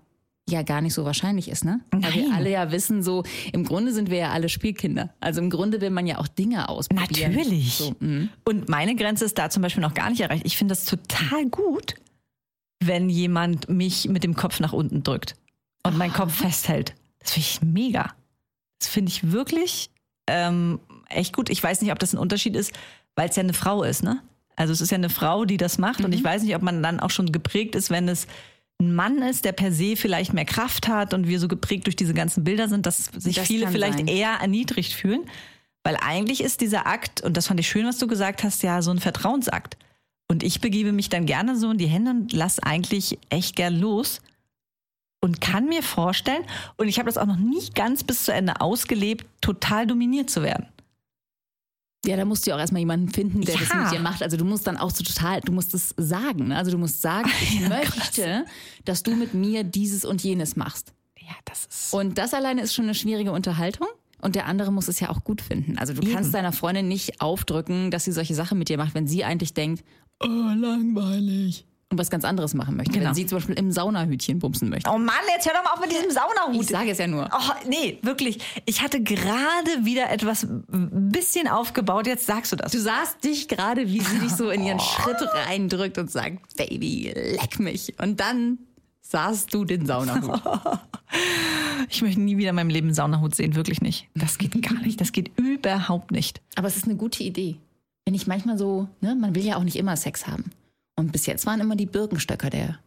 ja 0.48 0.62
gar 0.62 0.80
nicht 0.80 0.94
so 0.94 1.04
wahrscheinlich 1.04 1.48
ist, 1.48 1.64
ne? 1.64 1.80
Weil 1.90 2.14
wir 2.14 2.28
Nein. 2.28 2.32
alle 2.34 2.50
ja 2.50 2.72
wissen, 2.72 3.02
so 3.02 3.22
im 3.52 3.64
Grunde 3.64 3.92
sind 3.92 4.10
wir 4.10 4.18
ja 4.18 4.30
alle 4.30 4.48
Spielkinder. 4.48 5.14
Also 5.20 5.40
im 5.40 5.50
Grunde 5.50 5.80
will 5.80 5.90
man 5.90 6.06
ja 6.06 6.18
auch 6.18 6.28
Dinge 6.28 6.68
ausprobieren. 6.68 7.34
Natürlich. 7.34 7.74
So, 7.74 7.94
mm. 8.00 8.28
Und 8.44 8.68
meine 8.68 8.96
Grenze 8.96 9.24
ist 9.24 9.38
da 9.38 9.50
zum 9.50 9.62
Beispiel 9.62 9.82
noch 9.82 9.94
gar 9.94 10.10
nicht 10.10 10.20
erreicht. 10.20 10.44
Ich 10.44 10.56
finde 10.56 10.72
das 10.72 10.84
total 10.84 11.46
gut, 11.46 11.94
wenn 12.80 13.08
jemand 13.08 13.68
mich 13.68 14.08
mit 14.08 14.24
dem 14.24 14.34
Kopf 14.34 14.60
nach 14.60 14.72
unten 14.72 15.02
drückt 15.02 15.36
und 15.84 15.96
meinen 15.96 16.12
Kopf 16.12 16.34
festhält. 16.34 16.94
Das 17.20 17.32
finde 17.32 17.48
ich 17.48 17.62
mega. 17.62 18.12
Das 18.78 18.88
finde 18.88 19.10
ich 19.10 19.30
wirklich 19.30 19.90
ähm, 20.26 20.80
echt 21.08 21.34
gut. 21.34 21.50
Ich 21.50 21.62
weiß 21.62 21.80
nicht, 21.82 21.92
ob 21.92 21.98
das 21.98 22.12
ein 22.12 22.18
Unterschied 22.18 22.56
ist, 22.56 22.72
weil 23.14 23.28
es 23.28 23.36
ja 23.36 23.42
eine 23.42 23.52
Frau 23.52 23.84
ist, 23.84 24.02
ne? 24.02 24.20
Also 24.56 24.72
es 24.72 24.80
ist 24.80 24.90
ja 24.90 24.96
eine 24.96 25.08
Frau, 25.08 25.44
die 25.44 25.56
das 25.56 25.78
macht. 25.78 26.00
Mhm. 26.00 26.06
Und 26.06 26.14
ich 26.14 26.22
weiß 26.22 26.42
nicht, 26.42 26.54
ob 26.54 26.62
man 26.62 26.82
dann 26.82 27.00
auch 27.00 27.10
schon 27.10 27.32
geprägt 27.32 27.74
ist, 27.74 27.90
wenn 27.90 28.08
es 28.08 28.26
ein 28.82 28.94
Mann 28.94 29.22
ist, 29.22 29.44
der 29.44 29.52
per 29.52 29.72
se 29.72 29.96
vielleicht 29.96 30.32
mehr 30.32 30.44
Kraft 30.44 30.88
hat 30.88 31.14
und 31.14 31.26
wir 31.26 31.40
so 31.40 31.48
geprägt 31.48 31.86
durch 31.86 31.96
diese 31.96 32.14
ganzen 32.14 32.44
Bilder 32.44 32.68
sind, 32.68 32.86
dass 32.86 33.06
sich 33.16 33.36
Das 33.36 33.46
viele 33.46 33.68
vielleicht 33.68 33.98
sein. 33.98 34.08
eher 34.08 34.38
erniedrigt 34.40 34.92
fühlen. 34.92 35.22
Weil 35.84 35.96
eigentlich 35.96 36.42
ist 36.42 36.60
dieser 36.60 36.86
Akt, 36.86 37.22
und 37.22 37.36
das 37.36 37.48
fand 37.48 37.58
ich 37.58 37.68
schön, 37.68 37.86
was 37.86 37.98
du 37.98 38.06
gesagt 38.06 38.44
hast, 38.44 38.62
ja 38.62 38.82
so 38.82 38.90
ein 38.90 39.00
Vertrauensakt. 39.00 39.76
Und 40.28 40.42
ich 40.42 40.60
begebe 40.60 40.92
mich 40.92 41.08
dann 41.08 41.26
gerne 41.26 41.56
so 41.56 41.70
in 41.70 41.78
die 41.78 41.86
Hände 41.86 42.12
und 42.12 42.32
lass 42.32 42.58
eigentlich 42.58 43.18
echt 43.30 43.56
gern 43.56 43.78
los 43.78 44.20
und 45.20 45.40
kann 45.40 45.66
mir 45.66 45.82
vorstellen, 45.82 46.44
und 46.76 46.88
ich 46.88 46.98
habe 46.98 47.06
das 47.06 47.18
auch 47.18 47.26
noch 47.26 47.36
nicht 47.36 47.74
ganz 47.74 48.04
bis 48.04 48.24
zu 48.24 48.32
Ende 48.32 48.60
ausgelebt, 48.60 49.26
total 49.40 49.86
dominiert 49.86 50.30
zu 50.30 50.42
werden. 50.42 50.66
Ja, 52.04 52.16
da 52.16 52.24
musst 52.24 52.44
du 52.46 52.50
ja 52.50 52.56
auch 52.56 52.60
erstmal 52.60 52.80
jemanden 52.80 53.08
finden, 53.10 53.42
der 53.42 53.56
das 53.56 53.68
Ja. 53.68 53.76
mit 53.84 53.92
dir 53.92 54.00
macht. 54.00 54.22
Also 54.22 54.36
du 54.36 54.44
musst 54.44 54.66
dann 54.66 54.76
auch 54.76 54.90
so 54.90 55.04
total, 55.04 55.40
du 55.40 55.52
musst 55.52 55.72
es 55.74 55.94
sagen. 55.96 56.48
Ne? 56.48 56.56
Also 56.56 56.70
du 56.72 56.78
musst 56.78 57.00
sagen, 57.00 57.30
ich 57.42 57.60
Ja, 57.60 57.68
möchte, 57.68 58.44
dass 58.84 59.02
du 59.02 59.14
mit 59.14 59.34
mir 59.34 59.62
dieses 59.64 60.04
und 60.04 60.22
jenes 60.22 60.56
machst. 60.56 60.92
Ja, 61.20 61.34
das 61.44 61.66
ist. 61.66 61.94
Und 61.94 62.18
das 62.18 62.34
alleine 62.34 62.62
ist 62.62 62.74
schon 62.74 62.86
eine 62.86 62.94
schwierige 62.94 63.30
Unterhaltung. 63.32 63.86
Und 64.20 64.34
der 64.36 64.46
andere 64.46 64.72
muss 64.72 64.86
es 64.88 65.00
ja 65.00 65.10
auch 65.10 65.24
gut 65.24 65.40
finden. 65.40 65.78
Also 65.78 65.94
du 65.94 66.12
kannst 66.12 66.32
deiner 66.32 66.52
Freundin 66.52 66.86
nicht 66.86 67.20
aufdrücken, 67.20 67.90
dass 67.90 68.04
sie 68.04 68.12
solche 68.12 68.34
Sachen 68.36 68.56
mit 68.58 68.68
dir 68.68 68.76
macht, 68.78 68.94
wenn 68.94 69.08
sie 69.08 69.24
eigentlich 69.24 69.52
denkt, 69.54 69.84
oh, 70.22 70.26
langweilig. 70.28 71.66
Und 71.92 71.98
was 71.98 72.08
ganz 72.08 72.24
anderes 72.24 72.54
machen 72.54 72.74
möchte. 72.78 72.92
Genau. 72.92 73.08
Wenn 73.08 73.14
sie 73.14 73.26
zum 73.26 73.36
Beispiel 73.36 73.54
im 73.56 73.70
Saunahütchen 73.70 74.38
bumsen 74.38 74.70
möchte. 74.70 74.88
Oh 74.90 74.96
Mann, 74.96 75.14
jetzt 75.36 75.44
hör 75.44 75.52
doch 75.52 75.62
mal 75.62 75.72
auf 75.74 75.80
mit 75.80 75.92
diesem 75.92 76.10
Saunahut. 76.10 76.62
Ich 76.62 76.68
sage 76.68 76.90
es 76.90 76.96
ja 76.96 77.06
nur. 77.06 77.28
Oh, 77.30 77.52
nee, 77.68 77.98
wirklich. 78.00 78.38
Ich 78.64 78.80
hatte 78.80 79.02
gerade 79.02 79.84
wieder 79.84 80.10
etwas 80.10 80.44
ein 80.44 81.10
bisschen 81.12 81.48
aufgebaut. 81.48 82.06
Jetzt 82.06 82.24
sagst 82.24 82.50
du 82.50 82.56
das. 82.56 82.72
Du 82.72 82.80
sahst 82.80 83.22
dich 83.22 83.46
gerade, 83.46 83.88
wie 83.88 84.00
sie 84.00 84.20
dich 84.20 84.32
so 84.32 84.48
in 84.48 84.64
ihren 84.64 84.80
Schritt 84.80 85.18
reindrückt 85.20 85.98
und 85.98 86.10
sagt, 86.10 86.56
Baby, 86.56 87.12
leck 87.14 87.58
mich. 87.58 87.92
Und 88.00 88.20
dann 88.20 88.56
sahst 89.02 89.52
du 89.52 89.66
den 89.66 89.84
Saunahut. 89.84 90.40
Ich 91.90 92.00
möchte 92.00 92.22
nie 92.22 92.38
wieder 92.38 92.50
in 92.50 92.56
meinem 92.56 92.70
Leben 92.70 92.86
einen 92.86 92.94
Saunahut 92.94 93.34
sehen. 93.34 93.54
Wirklich 93.54 93.82
nicht. 93.82 94.08
Das 94.14 94.38
geht 94.38 94.60
gar 94.62 94.80
nicht. 94.80 94.98
Das 94.98 95.12
geht 95.12 95.30
überhaupt 95.38 96.10
nicht. 96.10 96.40
Aber 96.54 96.68
es 96.68 96.76
ist 96.78 96.86
eine 96.86 96.96
gute 96.96 97.22
Idee. 97.22 97.56
Wenn 98.06 98.14
ich 98.14 98.26
manchmal 98.26 98.56
so, 98.56 98.88
ne, 99.02 99.14
man 99.14 99.34
will 99.34 99.44
ja 99.44 99.56
auch 99.56 99.64
nicht 99.64 99.76
immer 99.76 99.94
Sex 99.96 100.26
haben. 100.26 100.52
Und 100.96 101.12
bis 101.12 101.26
jetzt 101.26 101.46
waren 101.46 101.60
immer 101.60 101.76
die 101.76 101.86
Birkenstöcker 101.86 102.50
der 102.50 102.78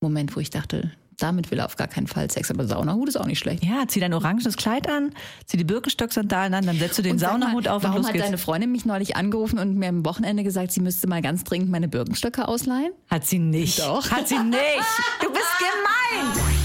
Moment, 0.00 0.36
wo 0.36 0.40
ich 0.40 0.50
dachte, 0.50 0.92
damit 1.18 1.50
will 1.50 1.58
er 1.58 1.64
auf 1.66 1.76
gar 1.76 1.88
keinen 1.88 2.06
Fall 2.06 2.30
Sex. 2.30 2.50
Aber 2.50 2.66
Saunahut 2.66 3.08
ist 3.08 3.16
auch 3.16 3.26
nicht 3.26 3.40
schlecht. 3.40 3.64
Ja, 3.64 3.84
zieh 3.88 3.98
dein 4.00 4.14
orangenes 4.14 4.56
Kleid 4.56 4.88
an, 4.88 5.12
zieh 5.46 5.56
die 5.56 5.64
Birkenstock-Sandalen 5.64 6.54
an, 6.54 6.66
dann 6.66 6.78
setzt 6.78 6.98
du 6.98 7.02
den 7.02 7.12
Und 7.12 7.18
Saunahut 7.18 7.64
mal, 7.64 7.70
auf 7.70 7.82
und 7.82 7.88
Warum 7.88 7.96
los 7.98 8.06
hat 8.06 8.12
geht's. 8.12 8.26
deine 8.26 8.38
Freundin 8.38 8.70
mich 8.70 8.84
neulich 8.84 9.16
angerufen 9.16 9.58
und 9.58 9.76
mir 9.76 9.88
am 9.88 10.04
Wochenende 10.04 10.44
gesagt, 10.44 10.70
sie 10.70 10.80
müsste 10.80 11.08
mal 11.08 11.20
ganz 11.20 11.42
dringend 11.42 11.70
meine 11.70 11.88
Birkenstöcke 11.88 12.46
ausleihen? 12.46 12.92
Hat 13.10 13.26
sie 13.26 13.40
nicht. 13.40 13.80
Doch. 13.80 14.08
Hat 14.10 14.28
sie 14.28 14.38
nicht. 14.38 14.60
Du 15.20 15.28
bist 15.32 15.42
gemein. 15.58 16.58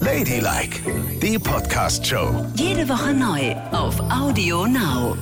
Ladylike, 0.00 0.80
die 1.20 1.38
Podcast-Show. 1.38 2.46
Jede 2.54 2.88
Woche 2.88 3.12
neu 3.12 3.54
auf 3.72 3.98
Audio 4.10 4.66
Now. 4.66 5.16